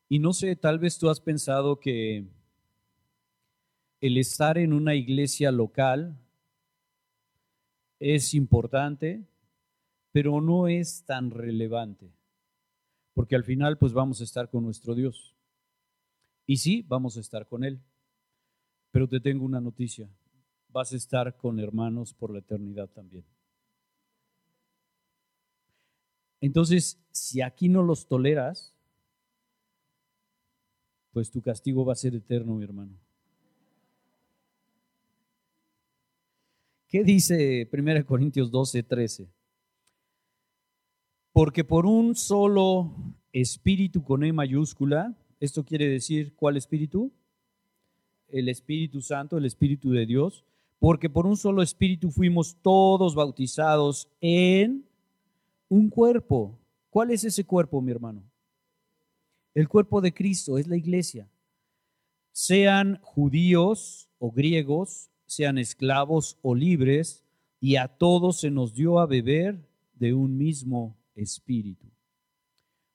[0.09, 2.25] Y no sé, tal vez tú has pensado que
[4.01, 6.19] el estar en una iglesia local
[7.99, 9.23] es importante,
[10.11, 12.16] pero no es tan relevante
[13.17, 15.35] porque al final pues vamos a estar con nuestro Dios.
[16.45, 17.81] Y sí, vamos a estar con Él.
[18.91, 20.07] Pero te tengo una noticia,
[20.69, 23.25] vas a estar con hermanos por la eternidad también.
[26.41, 28.75] Entonces, si aquí no los toleras,
[31.11, 32.93] pues tu castigo va a ser eterno, mi hermano.
[36.87, 39.36] ¿Qué dice 1 Corintios 12, 13?
[41.37, 42.95] Porque por un solo
[43.31, 47.11] espíritu con E mayúscula Esto quiere decir, ¿cuál espíritu?
[48.27, 50.43] El Espíritu Santo, el Espíritu de Dios,
[50.79, 54.83] porque por un solo espíritu fuimos todos bautizados en
[55.69, 56.57] un cuerpo.
[56.89, 58.23] ¿Cuál es ese cuerpo, mi hermano?
[59.53, 61.29] El cuerpo de Cristo es la iglesia.
[62.31, 67.23] Sean judíos o griegos, sean esclavos o libres,
[67.61, 71.85] y a todos se nos dio a beber de un mismo espíritu.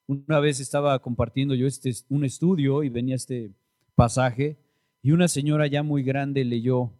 [0.07, 3.51] Una vez estaba compartiendo yo este, un estudio y venía este
[3.95, 4.57] pasaje
[5.01, 6.91] y una señora ya muy grande leyó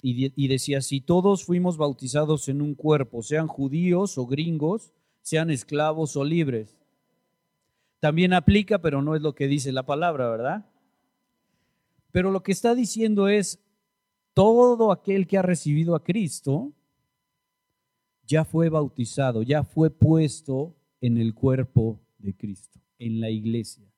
[0.00, 5.50] y, y decía, si todos fuimos bautizados en un cuerpo, sean judíos o gringos, sean
[5.50, 6.76] esclavos o libres.
[8.00, 10.66] También aplica, pero no es lo que dice la palabra, ¿verdad?
[12.12, 13.60] Pero lo que está diciendo es,
[14.38, 16.72] todo aquel que ha recibido a Cristo
[18.28, 23.90] ya fue bautizado, ya fue puesto en el cuerpo de Cristo, en la iglesia.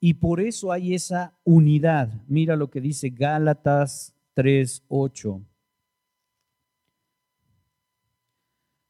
[0.00, 2.22] Y por eso hay esa unidad.
[2.26, 5.46] Mira lo que dice Gálatas 3:8.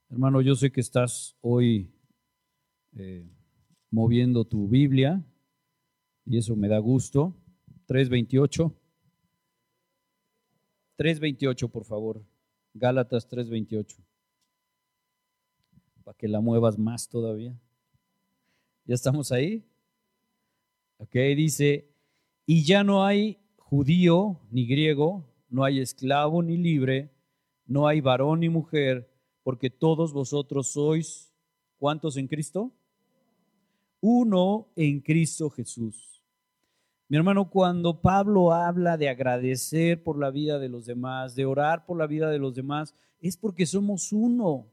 [0.08, 1.92] Hermano, yo sé que estás hoy
[2.96, 3.28] eh,
[3.90, 5.22] moviendo tu Biblia
[6.24, 7.36] y eso me da gusto.
[7.88, 8.72] 3.28.
[10.96, 12.24] 3.28, por favor.
[12.72, 14.05] Gálatas 3.28.
[16.06, 17.60] Para que la muevas más todavía.
[18.84, 19.66] ¿Ya estamos ahí?
[20.98, 21.90] Ok, dice,
[22.46, 27.10] y ya no hay judío ni griego, no hay esclavo ni libre,
[27.66, 31.34] no hay varón ni mujer, porque todos vosotros sois,
[31.76, 32.70] ¿cuántos en Cristo?
[34.00, 36.22] Uno en Cristo Jesús.
[37.08, 41.84] Mi hermano, cuando Pablo habla de agradecer por la vida de los demás, de orar
[41.84, 44.68] por la vida de los demás, es porque somos uno.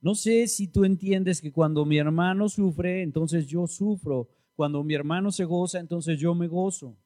[0.00, 4.28] No sé si tú entiendes que cuando mi hermano sufre, entonces yo sufro.
[4.54, 6.96] Cuando mi hermano se goza, entonces yo me gozo.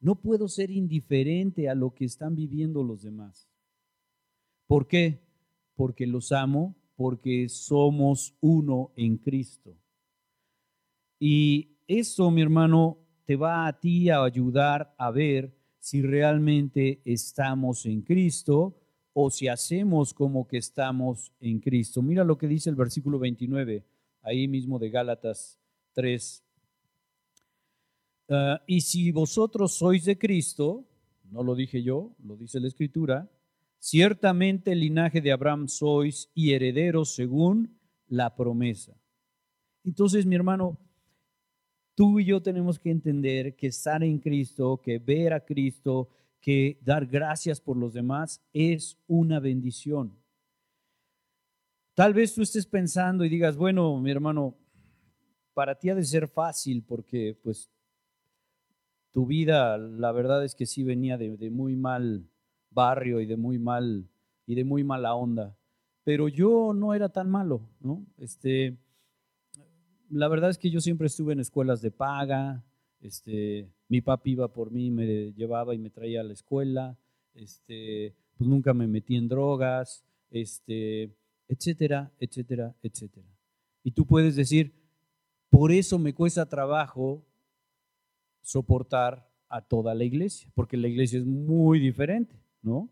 [0.00, 3.48] No puedo ser indiferente a lo que están viviendo los demás.
[4.66, 5.20] ¿Por qué?
[5.74, 9.76] Porque los amo, porque somos uno en Cristo.
[11.18, 17.86] Y eso, mi hermano, te va a ti a ayudar a ver si realmente estamos
[17.86, 18.79] en Cristo
[19.22, 22.02] o si hacemos como que estamos en Cristo.
[22.02, 23.84] Mira lo que dice el versículo 29,
[24.22, 25.58] ahí mismo de Gálatas
[25.92, 26.42] 3.
[28.30, 30.86] Ah, y si vosotros sois de Cristo,
[31.30, 33.30] no lo dije yo, lo dice la Escritura,
[33.78, 37.78] ciertamente el linaje de Abraham sois y herederos según
[38.08, 38.96] la promesa.
[39.84, 40.78] Entonces, mi hermano,
[41.94, 46.08] tú y yo tenemos que entender que estar en Cristo, que ver a Cristo,
[46.40, 50.16] que dar gracias por los demás es una bendición.
[51.94, 54.56] Tal vez tú estés pensando y digas, bueno, mi hermano,
[55.52, 57.70] para ti ha de ser fácil porque pues
[59.12, 62.24] tu vida, la verdad es que sí venía de, muy mal
[62.70, 64.08] barrio y de muy mal
[64.46, 65.56] y de muy mala onda.
[66.04, 68.06] Pero yo no era tan malo, ¿no?
[68.16, 68.78] Este,
[70.08, 72.64] la verdad es que yo siempre estuve en escuelas de paga,
[73.00, 76.96] este, mi papi iba por mí, me llevaba y me traía a la escuela,
[77.34, 81.10] este, pues nunca me metí en drogas, este,
[81.48, 83.26] etcétera, etcétera, etcétera.
[83.82, 84.72] Y tú puedes decir,
[85.50, 87.26] por eso me cuesta trabajo
[88.42, 92.88] soportar a toda la iglesia, porque la iglesia es muy diferente, ¿no?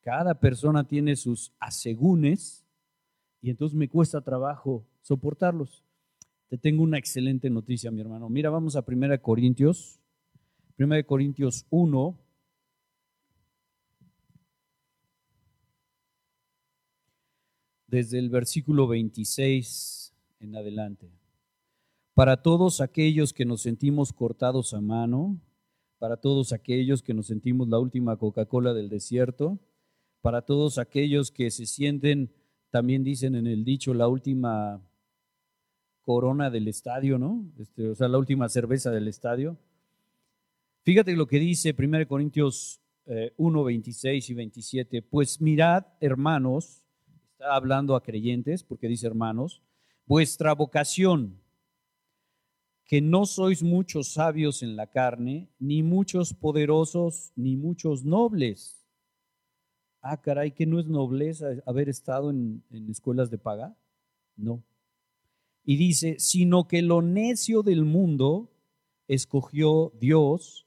[0.00, 2.66] Cada persona tiene sus asegúnes
[3.40, 5.84] y entonces me cuesta trabajo soportarlos.
[6.48, 8.28] Te tengo una excelente noticia, mi hermano.
[8.28, 9.99] Mira, vamos a 1 Corintios,
[10.80, 12.18] 1 Corintios 1.
[17.86, 21.10] Desde el versículo 26 en adelante.
[22.14, 25.38] Para todos aquellos que nos sentimos cortados a mano,
[25.98, 29.58] para todos aquellos que nos sentimos la última Coca-Cola del desierto,
[30.22, 32.32] para todos aquellos que se sienten,
[32.70, 34.82] también dicen en el dicho, la última
[36.00, 37.44] corona del estadio, ¿no?
[37.58, 39.58] Este, o sea, la última cerveza del estadio.
[40.82, 42.80] Fíjate lo que dice 1 Corintios
[43.36, 45.02] 1, eh, 26 y 27.
[45.02, 46.82] Pues mirad, hermanos,
[47.32, 49.62] está hablando a creyentes, porque dice hermanos,
[50.06, 51.38] vuestra vocación,
[52.84, 58.84] que no sois muchos sabios en la carne, ni muchos poderosos, ni muchos nobles.
[60.00, 63.76] Ah, caray, que no es nobleza haber estado en, en escuelas de paga.
[64.34, 64.64] No.
[65.62, 68.50] Y dice, sino que lo necio del mundo
[69.06, 70.66] escogió Dios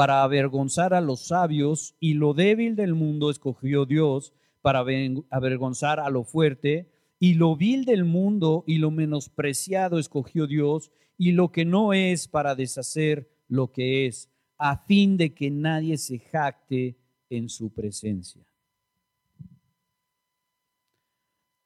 [0.00, 4.32] para avergonzar a los sabios y lo débil del mundo escogió Dios
[4.62, 4.78] para
[5.28, 11.32] avergonzar a lo fuerte Y lo vil del mundo y lo menospreciado escogió Dios, y
[11.32, 16.18] lo que no es para deshacer lo que es, a fin de que nadie se
[16.18, 16.96] jacte
[17.28, 18.42] en su presencia.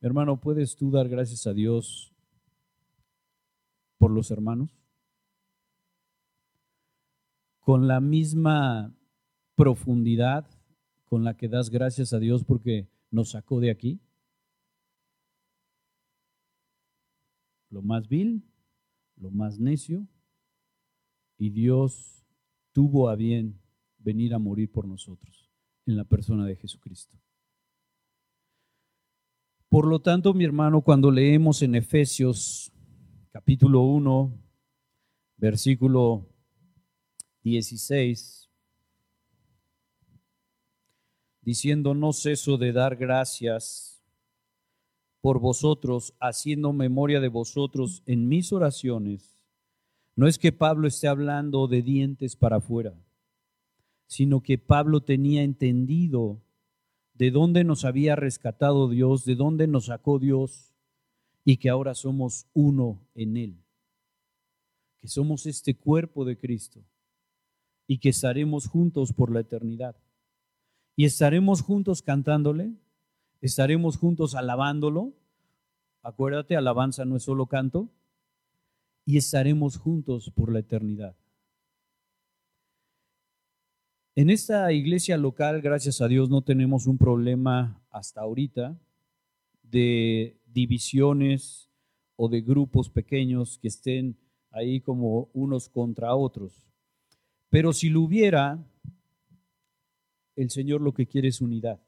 [0.01, 2.13] Hermano, ¿puedes tú dar gracias a Dios
[3.97, 4.84] por los hermanos?
[7.65, 8.95] Con la misma
[9.57, 10.47] profundidad
[11.05, 14.01] con la que das gracias a Dios porque nos sacó de aquí.
[17.71, 18.43] Lo más vil,
[19.17, 20.07] lo más necio,
[21.39, 22.27] y Dios
[22.73, 23.61] tuvo a bien
[23.99, 25.51] venir a morir por nosotros
[25.87, 27.17] en la persona de Jesucristo.
[29.69, 32.73] Por lo tanto, mi hermano, cuando leemos en Efesios
[33.31, 34.33] capítulo 1,
[35.37, 36.34] versículo
[37.45, 38.49] 16,
[41.43, 44.03] diciendo, no ceso de dar gracias
[45.21, 49.39] por vosotros, haciendo memoria de vosotros en mis oraciones.
[50.17, 52.95] No es que Pablo esté hablando de dientes para afuera,
[54.07, 56.41] sino que Pablo tenía entendido
[57.13, 60.75] de dónde nos había rescatado Dios, de dónde nos sacó Dios
[61.45, 63.65] y que ahora somos uno en Él,
[64.99, 66.83] que somos este cuerpo de Cristo
[67.87, 69.97] y que estaremos juntos por la eternidad.
[70.97, 72.73] Y estaremos juntos cantándole,
[73.41, 75.13] estaremos juntos alabándolo.
[76.03, 77.89] Acuérdate, alabanza no es solo canto.
[79.05, 81.15] Y estaremos juntos por la eternidad.
[84.17, 88.79] En esta iglesia local, gracias a Dios, no tenemos un problema hasta ahorita
[89.63, 91.69] de divisiones
[92.15, 94.17] o de grupos pequeños que estén
[94.53, 96.65] ahí como unos contra otros.
[97.55, 98.59] Pero si lo hubiera,
[100.35, 101.81] el Señor lo que quiere es unidad.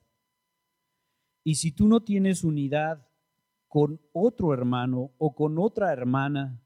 [1.42, 3.04] Y si tú no tienes unidad
[3.66, 6.62] con otro hermano o con otra hermana,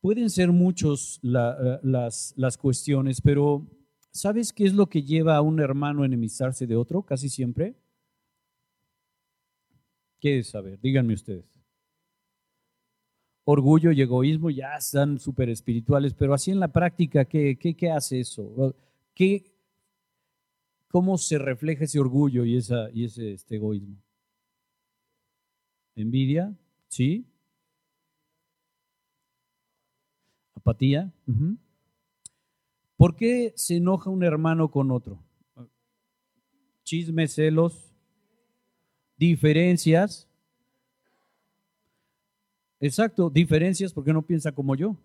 [0.00, 3.70] pueden ser muchos eh, las, las cuestiones, pero
[4.10, 7.76] ¿sabes qué es lo que lleva a un hermano a enemistarse de otro casi siempre?
[10.18, 10.80] ¿Qué es saber?
[10.80, 11.57] Díganme ustedes.
[13.50, 17.90] Orgullo y egoísmo ya están súper espirituales, pero así en la práctica, ¿qué, qué, qué
[17.90, 18.76] hace eso?
[19.14, 19.54] ¿Qué,
[20.88, 22.56] ¿Cómo se refleja ese orgullo y,
[22.92, 23.96] y ese este egoísmo?
[25.96, 26.54] ¿Envidia?
[26.88, 27.24] ¿Sí?
[30.54, 31.10] ¿Apatía?
[32.98, 35.24] ¿Por qué se enoja un hermano con otro?
[36.84, 37.94] Chismes, celos,
[39.16, 40.27] diferencias.
[42.80, 44.96] Exacto, diferencias porque no piensa como yo.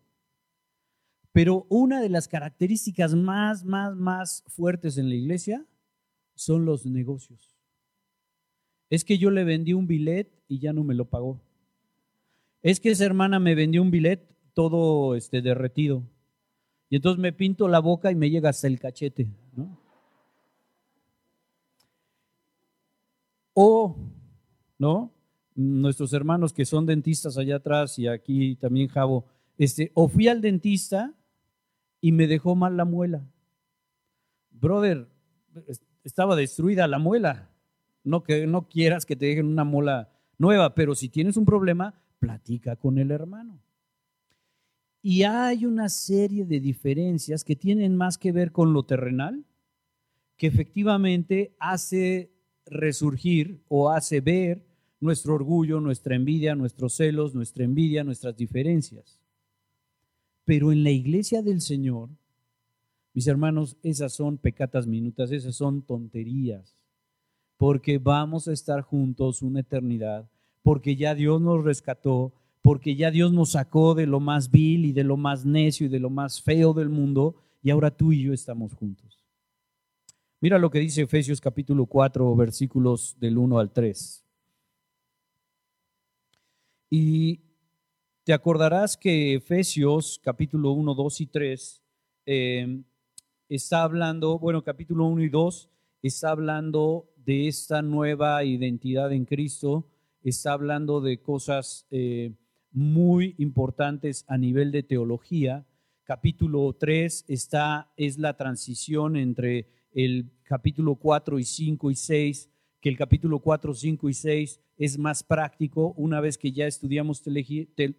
[1.32, 5.66] Pero una de las características más, más, más fuertes en la iglesia
[6.36, 7.58] son los negocios.
[8.90, 11.42] Es que yo le vendí un billet y ya no me lo pagó.
[12.62, 16.04] Es que esa hermana me vendió un billet todo este, derretido.
[16.90, 19.28] Y entonces me pinto la boca y me llega hasta el cachete.
[23.56, 23.96] O,
[24.78, 25.13] ¿no?
[25.56, 29.26] Nuestros hermanos que son dentistas allá atrás y aquí también Javo,
[29.58, 31.14] este, o fui al dentista
[32.02, 33.26] y me dejó mal la muela.
[34.52, 35.08] Brother,
[36.04, 37.50] estaba destruida la muela.
[38.04, 41.94] No que no quieras que te dejen una muela nueva, pero si tienes un problema,
[42.20, 43.62] platica con el hermano.
[45.02, 49.46] Y hay una serie de diferencias que tienen más que ver con lo terrenal,
[50.38, 52.32] que efectivamente hace
[52.66, 54.66] resurgir o hace ver
[55.04, 59.20] nuestro orgullo, nuestra envidia, nuestros celos, nuestra envidia, nuestras diferencias.
[60.46, 62.10] Pero en la iglesia del Señor
[63.14, 66.76] mis hermanos, esas son pecatas minutas, esas son tonterías,
[67.58, 70.28] porque vamos a estar juntos una eternidad,
[70.64, 74.94] porque ya Dios nos rescató, porque ya Dios nos sacó de lo más vil y
[74.94, 78.24] de lo más necio y de lo más feo del mundo, y ahora tú y
[78.24, 79.24] yo estamos juntos.
[80.42, 84.23] Mira lo que dice Efesios capítulo 4, versículos del 1 al 3.
[86.96, 87.42] Y
[88.24, 91.82] te acordarás que Efesios capítulo 1, 2 y 3
[93.50, 95.72] está hablando, bueno, capítulo 1 y 2,
[96.04, 99.90] está hablando de esta nueva identidad en Cristo,
[100.22, 102.36] está hablando de cosas eh,
[102.72, 105.66] muy importantes a nivel de teología.
[106.04, 112.52] Capítulo 3 está, es la transición entre el capítulo 4 y 5 y 6,
[112.84, 117.24] que el capítulo 4, 5 y 6 es más práctico una vez que ya estudiamos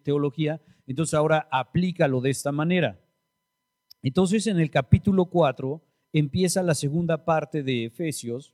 [0.03, 3.03] teología, entonces ahora aplícalo de esta manera.
[4.03, 5.81] Entonces en el capítulo 4
[6.13, 8.53] empieza la segunda parte de Efesios,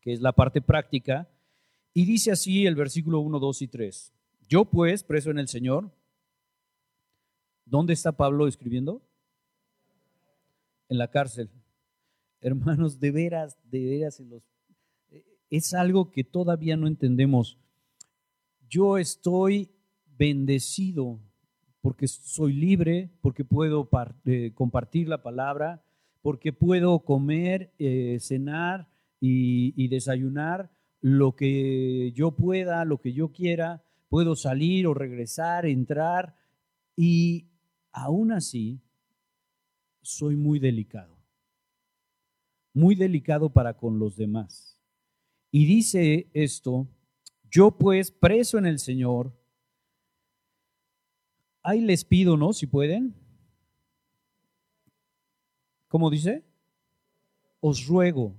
[0.00, 1.30] que es la parte práctica,
[1.92, 4.12] Y dice así el versículo 1, 2 y 3.
[4.48, 5.92] Yo pues, preso en el Señor,
[7.64, 9.00] ¿dónde está Pablo escribiendo?
[10.88, 11.50] En la cárcel.
[12.40, 14.20] Hermanos, de veras, de veras,
[15.56, 17.58] es algo que todavía no entendemos.
[18.68, 19.70] Yo estoy
[20.18, 21.20] bendecido
[21.80, 23.88] porque soy libre, porque puedo
[24.24, 25.84] eh, compartir la palabra,
[26.22, 28.88] porque puedo comer, eh, cenar
[29.26, 36.34] y desayunar lo que yo pueda, lo que yo quiera, puedo salir o regresar, entrar
[36.96, 37.48] y
[37.92, 38.80] aún así
[40.00, 41.18] soy muy delicado,
[42.72, 44.73] muy delicado para con los demás.
[45.56, 46.88] Y dice esto,
[47.48, 49.32] yo pues preso en el Señor,
[51.62, 52.52] ahí les pido, ¿no?
[52.52, 53.14] Si pueden.
[55.86, 56.42] ¿Cómo dice?
[57.60, 58.34] Os ruego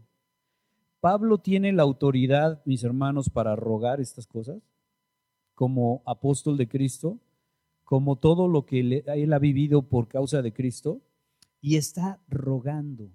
[0.99, 4.61] Pablo tiene la autoridad, mis hermanos, para rogar estas cosas
[5.53, 7.17] como apóstol de Cristo,
[7.85, 10.99] como todo lo que él ha vivido por causa de Cristo,
[11.61, 13.09] y está rogando.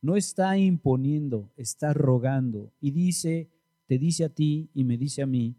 [0.00, 2.72] No está imponiendo, está rogando.
[2.80, 3.50] Y dice,
[3.86, 5.56] te dice a ti y me dice a mí,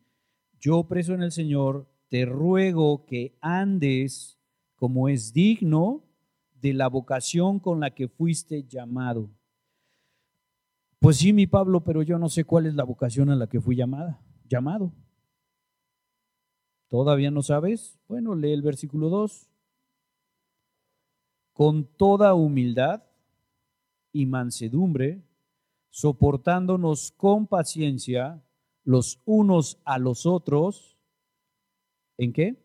[0.59, 4.39] yo preso en el Señor, te ruego que andes
[4.75, 6.03] como es digno
[6.61, 9.29] de la vocación con la que fuiste llamado
[10.99, 13.61] pues sí, mi Pablo, pero yo no sé cuál es la vocación a la que
[13.61, 14.91] fui llamada, llamado.
[16.89, 17.97] ¿Todavía no sabes?
[18.09, 19.49] Bueno, lee el versículo 2.
[21.53, 23.03] Con toda humildad
[24.11, 25.21] y mansedumbre,
[25.89, 28.43] soportándonos con paciencia
[28.83, 30.97] los unos a los otros,
[32.17, 32.55] ¿en qué?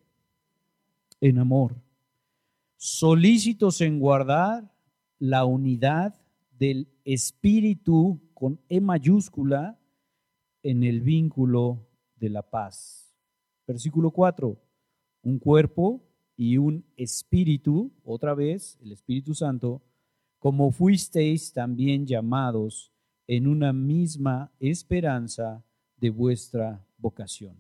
[1.21, 1.75] En amor.
[2.77, 4.71] Solícitos en guardar
[5.19, 6.21] la unidad
[6.59, 9.79] del espíritu con E mayúscula
[10.63, 11.87] en el vínculo
[12.17, 13.15] de la paz.
[13.67, 14.57] Versículo 4,
[15.23, 16.03] un cuerpo
[16.37, 19.83] y un espíritu, otra vez el Espíritu Santo,
[20.45, 22.93] como fuisteis también llamados
[23.27, 25.65] en una misma esperanza
[25.97, 27.57] de vuestra vocación.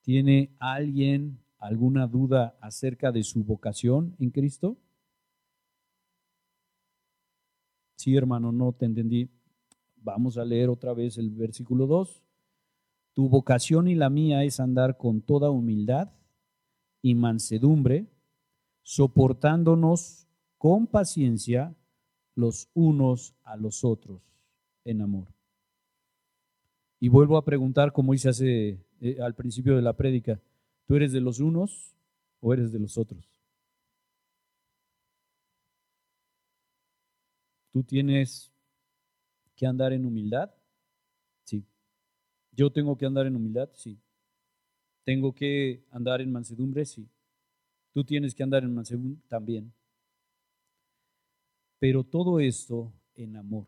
[0.00, 4.76] ¿Tiene alguien alguna duda acerca de su vocación en Cristo?
[7.94, 9.30] Sí, hermano, no te entendí.
[9.94, 12.24] Vamos a leer otra vez el versículo 2.
[13.12, 16.10] Tu vocación y la mía es andar con toda humildad
[17.02, 18.08] y mansedumbre,
[18.82, 20.26] soportándonos
[20.62, 21.74] con paciencia
[22.36, 24.22] los unos a los otros
[24.84, 25.26] en amor.
[27.00, 30.40] Y vuelvo a preguntar, como hice hace, eh, al principio de la prédica,
[30.86, 31.96] ¿tú eres de los unos
[32.38, 33.28] o eres de los otros?
[37.72, 38.52] ¿Tú tienes
[39.56, 40.54] que andar en humildad?
[41.42, 41.66] Sí.
[42.52, 43.68] ¿Yo tengo que andar en humildad?
[43.72, 43.98] Sí.
[45.02, 46.84] ¿Tengo que andar en mansedumbre?
[46.84, 47.08] Sí.
[47.92, 49.20] ¿Tú tienes que andar en mansedumbre?
[49.26, 49.72] También.
[51.82, 53.66] Pero todo esto en amor.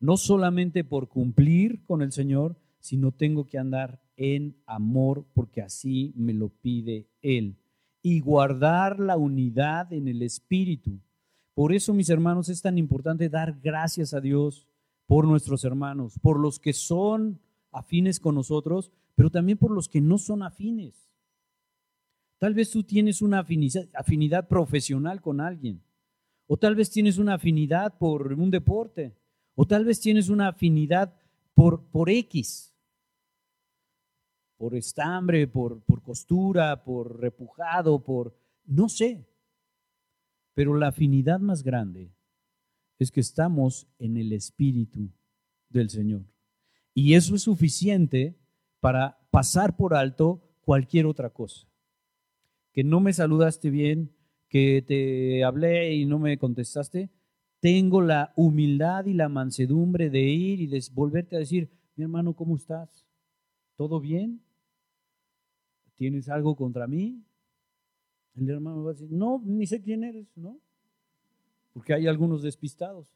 [0.00, 6.12] No solamente por cumplir con el Señor, sino tengo que andar en amor porque así
[6.16, 7.56] me lo pide Él.
[8.02, 10.98] Y guardar la unidad en el Espíritu.
[11.54, 14.66] Por eso, mis hermanos, es tan importante dar gracias a Dios
[15.06, 17.38] por nuestros hermanos, por los que son
[17.70, 21.08] afines con nosotros, pero también por los que no son afines.
[22.38, 25.80] Tal vez tú tienes una afinidad, profesional con alguien,
[26.46, 29.16] o tal vez tienes una afinidad por un deporte,
[29.54, 31.14] o tal vez tienes una afinidad
[31.54, 32.74] por, por X,
[34.56, 39.26] por estambre, por, por costura, por repujado, por, no sé,
[40.54, 42.12] pero la afinidad más grande
[42.98, 45.10] es que estamos en el Espíritu
[45.68, 46.24] del Señor.
[46.94, 48.38] Y eso es suficiente
[48.80, 51.66] para pasar por alto cualquier otra cosa.
[52.72, 54.14] Que no me saludaste bien,
[54.54, 57.10] que te hablé y no me contestaste.
[57.58, 62.34] Tengo la humildad y la mansedumbre de ir y de volverte a decir, mi hermano,
[62.34, 63.04] ¿cómo estás?
[63.74, 64.40] ¿Todo bien?
[65.96, 67.20] ¿Tienes algo contra mí?
[68.36, 70.60] El hermano va a decir, no, ni sé quién eres, ¿no?
[71.72, 73.12] Porque hay algunos despistados.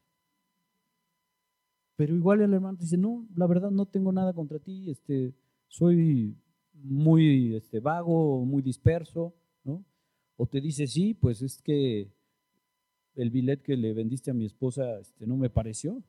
[1.95, 5.33] Pero igual el hermano dice, no, la verdad no tengo nada contra ti, este,
[5.69, 6.37] soy
[6.75, 9.38] muy este, vago, muy disperso.
[10.41, 12.13] O te dice, sí, pues es que
[13.17, 16.01] el billet que le vendiste a mi esposa este, no me pareció.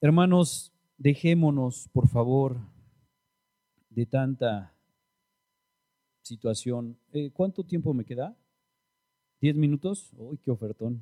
[0.00, 2.56] Hermanos, dejémonos, por favor,
[3.90, 4.74] de tanta
[6.22, 6.98] situación.
[7.12, 8.36] Eh, ¿Cuánto tiempo me queda?
[9.40, 10.10] ¿Diez minutos?
[10.16, 11.00] Uy, qué ofertón.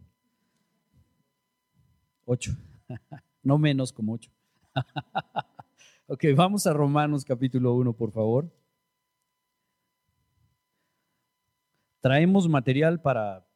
[2.26, 2.55] Ocho.
[3.43, 4.31] no menos como ocho.
[6.07, 8.59] ok, vamos a Romanos capítulo 1, por favor.
[12.01, 13.46] Traemos material para,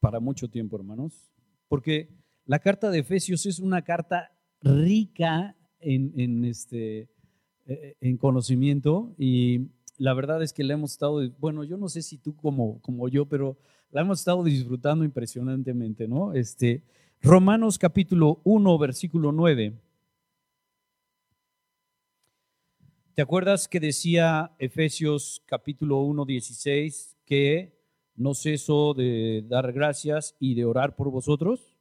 [0.00, 1.32] para mucho tiempo, hermanos,
[1.68, 2.08] porque
[2.44, 4.30] la carta de Efesios es una carta
[4.62, 7.08] rica en, este,
[7.66, 12.02] eh, en conocimiento y la verdad es que la hemos estado, bueno, yo no sé
[12.02, 13.58] si tú como, como yo, pero
[13.90, 16.34] la hemos estado disfrutando impresionantemente, ¿no?
[16.34, 16.84] Este,
[17.22, 19.74] Romanos capítulo 1, versículo 9.
[23.16, 27.72] ¿Te acuerdas que decía Efesios capítulo 1, 16 que
[28.14, 31.78] no ceso de dar gracias y de orar por vosotros?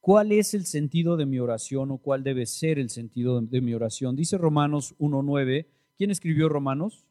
[0.00, 3.74] ¿Cuál es el sentido de mi oración o cuál debe ser el sentido de mi
[3.74, 4.16] oración?
[4.16, 5.68] Dice Romanos 1.9.
[5.96, 7.06] ¿Quién escribió Romanos?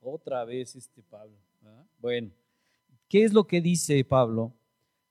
[0.00, 1.36] Otra vez este Pablo.
[1.98, 2.30] Bueno,
[3.10, 4.54] ¿qué es lo que dice Pablo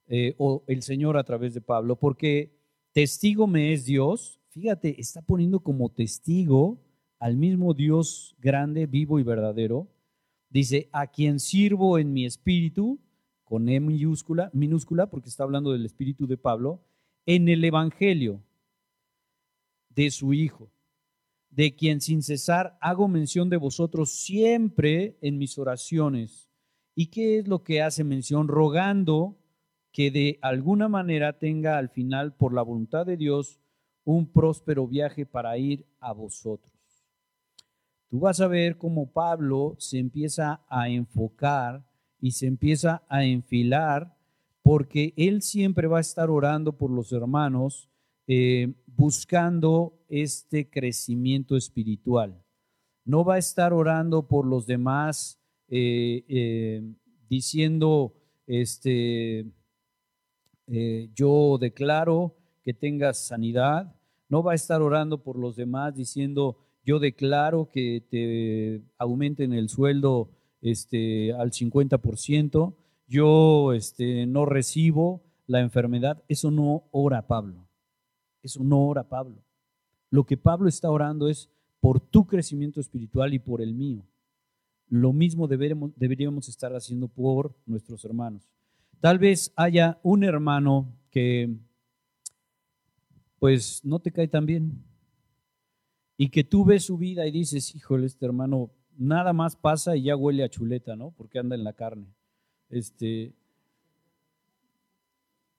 [0.08, 1.94] eh, o el Señor a través de Pablo?
[1.94, 2.58] Porque
[2.90, 4.40] testigo me es Dios.
[4.54, 6.78] Fíjate, está poniendo como testigo
[7.18, 9.88] al mismo Dios grande, vivo y verdadero.
[10.48, 13.00] Dice, a quien sirvo en mi espíritu
[13.42, 16.84] con E minúscula, minúscula, porque está hablando del espíritu de Pablo,
[17.26, 18.44] en el Evangelio
[19.88, 20.70] de su Hijo,
[21.50, 26.48] de quien sin cesar hago mención de vosotros siempre en mis oraciones.
[26.94, 28.46] ¿Y qué es lo que hace mención?
[28.46, 29.36] Rogando
[29.90, 33.58] que de alguna manera tenga al final, por la voluntad de Dios,
[34.04, 36.72] un próspero viaje para ir a vosotros.
[38.08, 41.84] Tú vas a ver cómo Pablo se empieza a enfocar
[42.20, 44.16] y se empieza a enfilar
[44.62, 47.90] porque él siempre va a estar orando por los hermanos,
[48.26, 52.42] eh, buscando este crecimiento espiritual.
[53.04, 55.38] No va a estar orando por los demás,
[55.68, 56.94] eh, eh,
[57.28, 58.14] diciendo,
[58.46, 59.46] este,
[61.14, 63.94] yo declaro que tengas sanidad.
[64.28, 69.68] No va a estar orando por los demás diciendo, yo declaro que te aumenten el
[69.68, 72.74] sueldo este, al 50%,
[73.06, 77.68] yo este, no recibo la enfermedad, eso no ora Pablo,
[78.42, 79.44] eso no ora Pablo.
[80.10, 81.50] Lo que Pablo está orando es
[81.80, 84.06] por tu crecimiento espiritual y por el mío.
[84.88, 88.48] Lo mismo deberíamos, deberíamos estar haciendo por nuestros hermanos.
[89.00, 91.54] Tal vez haya un hermano que
[93.44, 94.82] pues no te cae tan bien
[96.16, 100.04] y que tú ves su vida y dices, híjole, este hermano nada más pasa y
[100.04, 101.10] ya huele a chuleta, ¿no?
[101.10, 102.06] Porque anda en la carne.
[102.70, 103.34] Este,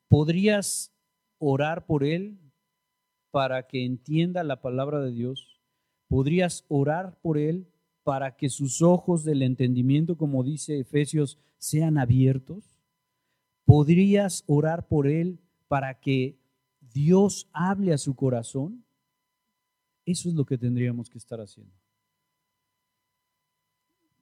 [0.08, 0.92] ¿Podrías
[1.38, 2.40] orar por él
[3.30, 5.62] para que entienda la palabra de Dios?
[6.08, 7.68] ¿Podrías orar por él
[8.04, 12.82] para que sus ojos del entendimiento, como dice Efesios, sean abiertos?
[13.64, 16.40] ¿Podrías orar por él para que
[16.96, 18.86] Dios hable a su corazón?
[20.06, 21.74] Eso es lo que tendríamos que estar haciendo.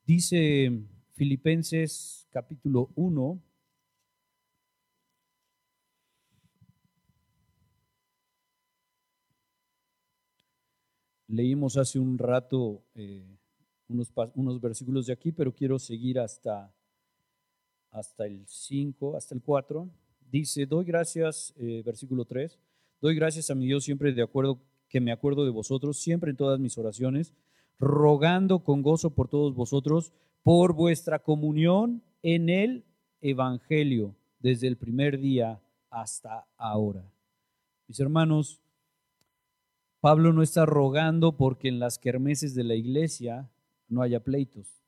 [0.08, 0.72] Dice
[1.14, 3.40] Filipenses capítulo 1,
[11.28, 13.38] Leímos hace un rato eh,
[13.88, 16.72] unos, unos, versículos de aquí, pero quiero seguir hasta,
[17.92, 20.03] hasta el 5, hasta el 4.
[20.34, 22.58] Dice, doy gracias, eh, versículo 3,
[23.00, 24.60] doy gracias a mi Dios siempre de acuerdo,
[24.90, 27.36] que me acuerdo de vosotros, siempre en todas mis oraciones,
[27.78, 30.12] rogando con gozo por todos vosotros,
[30.42, 32.84] por vuestra comunión en el
[33.22, 35.62] Evangelio, desde el primer día
[35.92, 37.06] hasta ahora.
[37.88, 38.60] Mis hermanos,
[40.00, 43.52] Pablo no está rogando porque en las kermeses de la iglesia
[43.88, 44.82] no haya pleitos.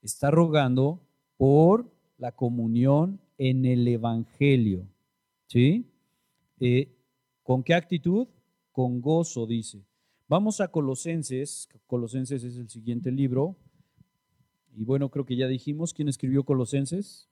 [0.00, 1.00] Está rogando
[1.36, 3.18] por la comunión
[3.48, 4.86] en el Evangelio.
[5.48, 5.90] ¿Sí?
[6.60, 6.94] Eh,
[7.42, 8.28] ¿Con qué actitud?
[8.70, 9.84] Con gozo, dice.
[10.28, 11.68] Vamos a Colosenses.
[11.88, 13.56] Colosenses es el siguiente libro.
[14.76, 17.28] Y bueno, creo que ya dijimos quién escribió Colosenses.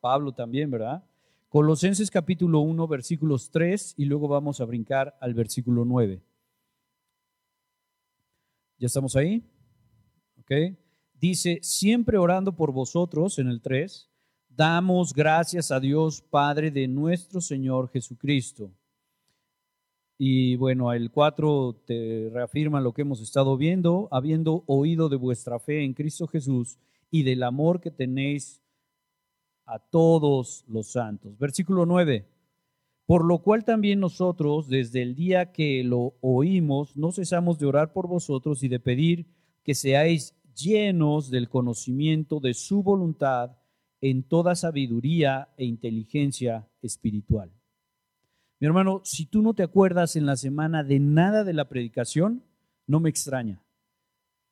[0.00, 1.04] Pablo también, ¿verdad?
[1.50, 6.22] Colosenses capítulo 1, versículos 3 y luego vamos a brincar al versículo 9.
[8.78, 9.44] ¿Ya estamos ahí?
[10.38, 10.76] ¿Ok?
[11.20, 14.10] Dice, siempre orando por vosotros en el 3,
[14.56, 18.70] damos gracias a Dios Padre de nuestro Señor Jesucristo
[20.16, 25.58] y bueno, el 4 te reafirma lo que hemos estado viendo, habiendo oído de vuestra
[25.58, 26.78] fe en Cristo Jesús
[27.10, 28.60] y del amor que tenéis
[29.66, 31.36] a todos los santos.
[31.38, 32.28] Versículo 9.
[33.06, 37.92] Por lo cual también nosotros, desde el día que lo oímos, no cesamos de orar
[37.92, 39.26] por vosotros y de pedir
[39.62, 43.56] que seáis llenos del conocimiento de su voluntad
[44.04, 47.50] en toda sabiduría e inteligencia espiritual
[48.60, 52.42] Mi hermano, si tú no te acuerdas en la semana de nada de la predicación,
[52.86, 53.62] no me extraña.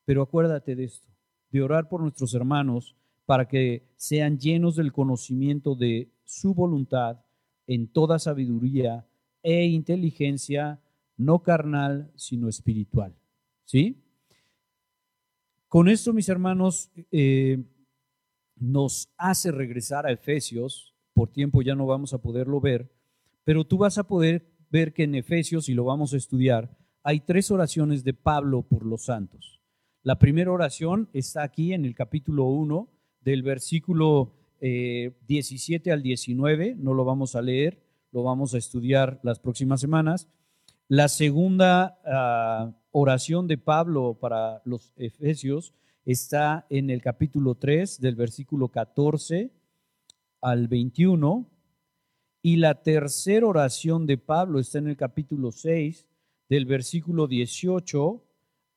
[0.07, 1.07] Pero acuérdate de esto,
[1.51, 2.97] de orar por nuestros hermanos
[3.27, 7.21] para que sean llenos del conocimiento de su voluntad
[7.67, 9.07] en toda sabiduría
[9.43, 10.81] e inteligencia,
[11.19, 13.15] no carnal, sino espiritual.
[13.67, 14.03] ¿Sí?
[15.69, 17.63] Con esto, mis hermanos, eh,
[18.57, 20.95] nos hace regresar a Efesios.
[21.15, 22.91] Por tiempo ya no vamos a poderlo ver,
[23.45, 27.21] pero tú vas a poder ver que en Efesios, y lo vamos a estudiar, hay
[27.21, 29.61] tres oraciones de Pablo por los santos.
[30.03, 32.89] La primera oración está aquí en el capítulo 1,
[33.21, 37.83] del versículo 17 eh, al 19, no lo vamos a leer,
[38.13, 40.29] lo vamos a estudiar las próximas semanas.
[40.89, 45.75] La segunda ah, oración de Pablo para los Efesios
[46.05, 49.51] está en el capítulo 3, del versículo 14
[50.41, 51.49] al 21.
[52.43, 56.07] Y la tercera oración de Pablo está en el capítulo 6,
[56.49, 58.25] del versículo 18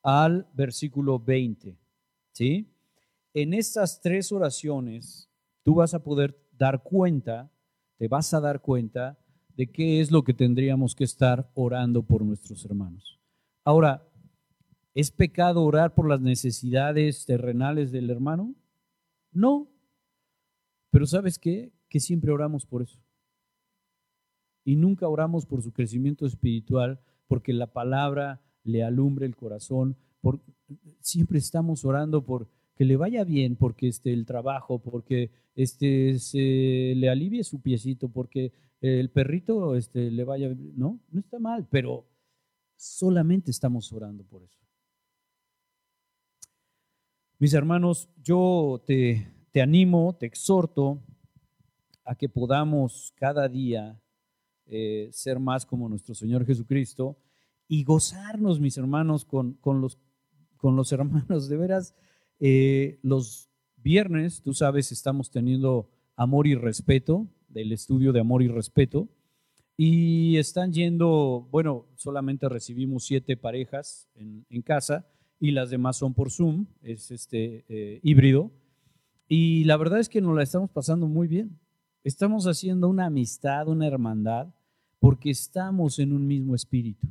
[0.02, 1.76] al versículo 20.
[2.32, 2.72] ¿Sí?
[3.34, 5.28] En estas tres oraciones
[5.64, 7.50] tú vas a poder dar cuenta,
[7.98, 9.18] te vas a dar cuenta
[9.56, 13.18] de qué es lo que tendríamos que estar orando por nuestros hermanos.
[13.64, 14.05] Ahora,
[14.96, 18.54] ¿es pecado orar por las necesidades terrenales del hermano?
[19.30, 19.68] No.
[20.90, 21.70] Pero ¿sabes qué?
[21.90, 22.98] Que siempre oramos por eso.
[24.64, 29.98] Y nunca oramos por su crecimiento espiritual, porque la palabra le alumbre el corazón.
[30.22, 30.40] Por,
[31.00, 36.94] siempre estamos orando por que le vaya bien porque este, el trabajo, porque este, se
[36.96, 40.72] le alivie su piecito, porque el perrito este, le vaya bien.
[40.74, 42.06] No, no está mal, pero
[42.76, 44.65] solamente estamos orando por eso.
[47.38, 51.02] Mis hermanos, yo te, te animo, te exhorto
[52.02, 54.00] a que podamos cada día
[54.64, 57.18] eh, ser más como nuestro Señor Jesucristo
[57.68, 59.98] y gozarnos, mis hermanos, con, con, los,
[60.56, 61.50] con los hermanos.
[61.50, 61.94] De veras,
[62.40, 68.48] eh, los viernes, tú sabes, estamos teniendo amor y respeto, del estudio de amor y
[68.48, 69.10] respeto,
[69.76, 75.06] y están yendo, bueno, solamente recibimos siete parejas en, casa
[75.38, 78.50] y las demás son por Zoom, es este eh, híbrido,
[79.28, 81.58] y la verdad es que nos la estamos pasando muy bien.
[82.04, 84.54] Estamos haciendo una amistad, una hermandad,
[85.00, 87.08] porque estamos en un mismo espíritu,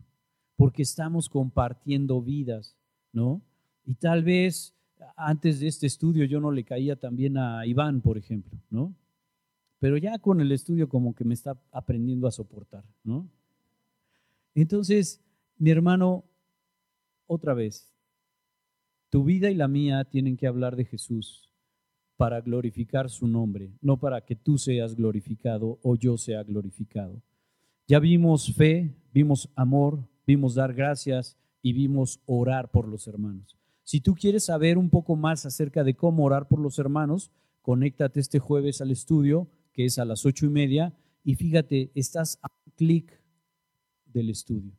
[0.56, 2.78] porque estamos compartiendo vidas,
[3.12, 3.42] ¿no?
[3.86, 4.74] Y tal vez
[5.16, 8.96] antes de este estudio yo no le caía también a Iván, por ejemplo, ¿no?
[9.80, 13.30] Pero ya con el estudio como que me está aprendiendo a soportar, ¿no?
[14.56, 15.22] Entonces,
[15.58, 16.24] mi hermano,
[17.28, 17.95] otra vez,
[19.10, 21.52] tu vida y la mía tienen que hablar de Jesús
[22.18, 27.22] para glorificar su nombre, no para que tú seas glorificado o yo sea glorificado.
[27.88, 33.58] Ya vimos fe, vimos amor, vimos dar gracias y vimos orar por los hermanos.
[33.84, 37.32] Si tú quieres saber un poco más acerca de cómo orar por los hermanos,
[37.62, 40.94] conéctate este jueves al estudio, que es a las ocho y media,
[41.24, 43.20] y fíjate, estás a un clic
[44.06, 44.72] del estudio.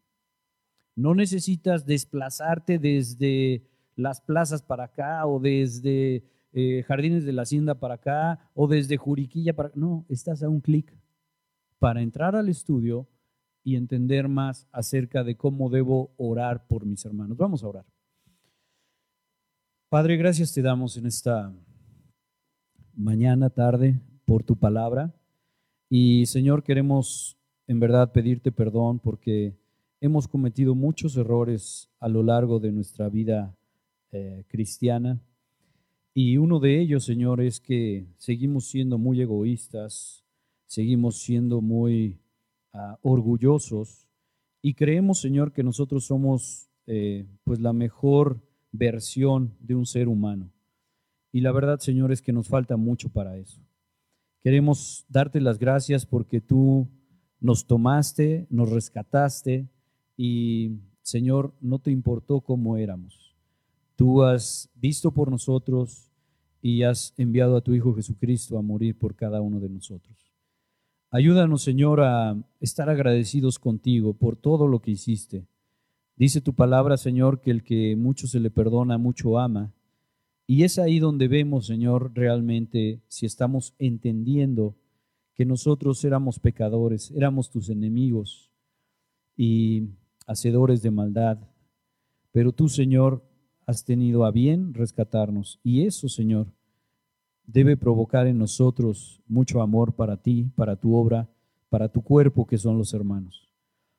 [0.96, 3.62] No necesitas desplazarte desde
[3.96, 8.96] las plazas para acá o desde eh, Jardines de la Hacienda para acá o desde
[8.96, 10.96] Juriquilla para No, estás a un clic
[11.78, 13.08] para entrar al estudio
[13.64, 17.36] y entender más acerca de cómo debo orar por mis hermanos.
[17.36, 17.86] Vamos a orar.
[19.88, 21.52] Padre, gracias te damos en esta
[22.94, 25.14] mañana, tarde, por tu palabra.
[25.88, 27.36] Y Señor, queremos
[27.66, 29.56] en verdad pedirte perdón porque
[30.00, 33.56] hemos cometido muchos errores a lo largo de nuestra vida
[34.16, 35.20] eh, cristiana.
[36.14, 40.24] Y uno de ellos, Señor, es que seguimos siendo muy egoístas,
[40.66, 42.18] seguimos siendo muy
[42.72, 44.08] ah, orgullosos
[44.62, 48.40] y creemos, Señor, que nosotros somos eh, pues la mejor
[48.72, 50.50] versión de un ser humano.
[51.32, 53.60] Y la verdad, Señor, es que nos falta mucho para eso.
[54.40, 56.88] Queremos darte las gracias porque tú
[57.40, 59.68] nos tomaste, nos rescataste
[60.16, 63.25] y, Señor, no te importó cómo éramos.
[63.96, 66.12] Tú has visto por nosotros
[66.62, 70.32] y has enviado a tu Hijo Jesucristo a morir por cada uno de nosotros.
[71.10, 75.46] Ayúdanos, Señor, a estar agradecidos contigo por todo lo que hiciste
[76.16, 79.74] Dice tu palabra, Señor, que el que mucho se le perdona, mucho ama.
[80.46, 84.76] Y es ahí donde vemos, Señor, realmente si estamos entendiendo
[85.34, 88.50] que nosotros éramos pecadores, éramos tus enemigos
[89.36, 89.90] y
[90.26, 91.38] hacedores de maldad.
[92.32, 93.22] Pero tú, Señor,
[93.66, 95.60] has tenido a bien rescatarnos.
[95.62, 96.46] Y eso, Señor,
[97.44, 101.28] debe provocar en nosotros mucho amor para ti, para tu obra,
[101.68, 103.48] para tu cuerpo que son los hermanos.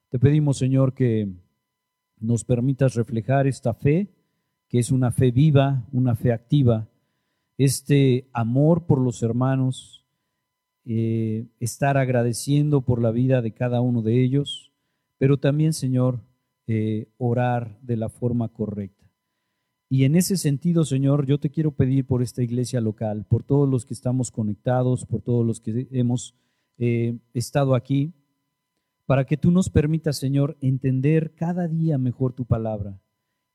[0.09, 1.29] Te pedimos, Señor, que
[2.19, 4.07] nos permitas reflejar esta fe,
[4.69, 6.87] que es una fe viva, una fe activa,
[7.57, 10.05] este amor por los hermanos,
[10.85, 14.71] eh, estar agradeciendo por la vida de cada uno de ellos,
[15.17, 16.21] pero también, Señor,
[16.67, 18.96] eh, orar de la forma correcta.
[19.89, 23.69] Y en ese sentido, Señor, yo te quiero pedir por esta iglesia local, por todos
[23.69, 26.35] los que estamos conectados, por todos los que hemos
[26.77, 28.13] eh, estado aquí,
[29.05, 32.99] para que tú nos permitas, Señor, entender cada día mejor tu palabra,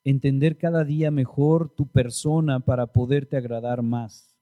[0.05, 4.35] entender cada día mejor tu persona para poderte agradar más.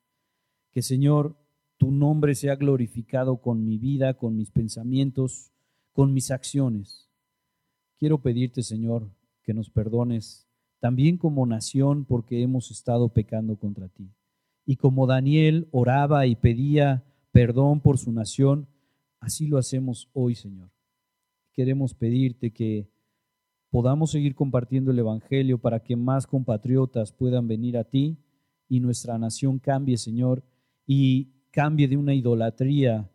[0.71, 1.37] Que, Señor,
[1.77, 5.51] tu nombre sea glorificado con mi vida, con mis pensamientos,
[5.93, 7.11] con mis acciones.
[7.99, 9.11] Quiero pedirte, Señor,
[9.43, 10.50] que nos perdones
[10.81, 14.11] también como nación porque hemos estado pecando contra ti.
[14.67, 18.67] Y como Daniel oraba y pedía perdón por su nación,
[19.21, 20.71] así lo hacemos hoy, Señor.
[21.53, 22.89] Queremos pedirte que
[23.71, 28.17] podamos seguir compartiendo el Evangelio para que más compatriotas puedan venir a ti
[28.69, 30.43] y nuestra nación cambie, Señor,
[30.87, 33.11] y cambie de una idolatría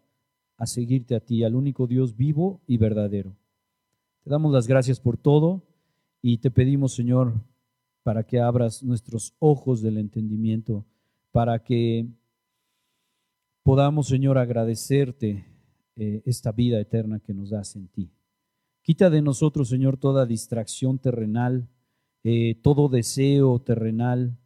[0.57, 3.35] a seguirte a ti, al único Dios vivo y verdadero.
[4.23, 5.63] Te damos las gracias por todo
[6.21, 7.33] y te pedimos, Señor,
[8.05, 10.85] para que abras nuestros ojos del entendimiento,
[11.31, 12.05] para que
[13.63, 15.43] podamos, Señor, agradecerte
[15.95, 18.11] eh, esta vida eterna que nos das en ti.
[18.83, 21.67] Quita de nosotros, Señor, toda distracción terrenal,
[22.23, 24.37] eh, todo deseo terrenal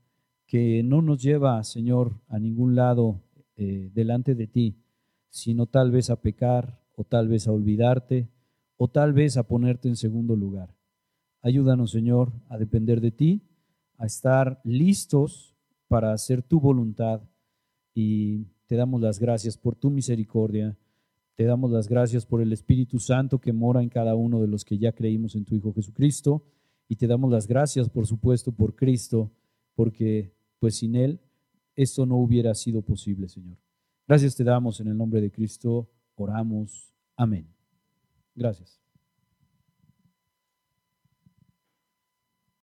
[0.46, 3.20] que no nos lleva, Señor, a ningún lado
[3.58, 4.78] eh, delante de ti,
[5.28, 8.30] sino tal vez a pecar o tal vez a olvidarte
[8.78, 10.74] o tal vez a ponerte en segundo lugar.
[11.42, 13.49] Ayúdanos, Señor, a depender de ti
[14.00, 15.54] a estar listos
[15.88, 17.22] para hacer tu voluntad
[17.94, 20.78] y te damos las gracias por tu misericordia.
[21.36, 24.64] Te damos las gracias por el Espíritu Santo que mora en cada uno de los
[24.66, 26.44] que ya creímos en tu Hijo Jesucristo.
[26.88, 29.32] Y te damos las gracias, por supuesto, por Cristo,
[29.76, 31.20] porque pues sin Él
[31.76, 33.58] esto no hubiera sido posible, Señor.
[34.08, 35.90] Gracias te damos en el nombre de Cristo.
[36.16, 36.94] Oramos.
[37.16, 37.48] Amén.
[38.36, 38.89] Gracias.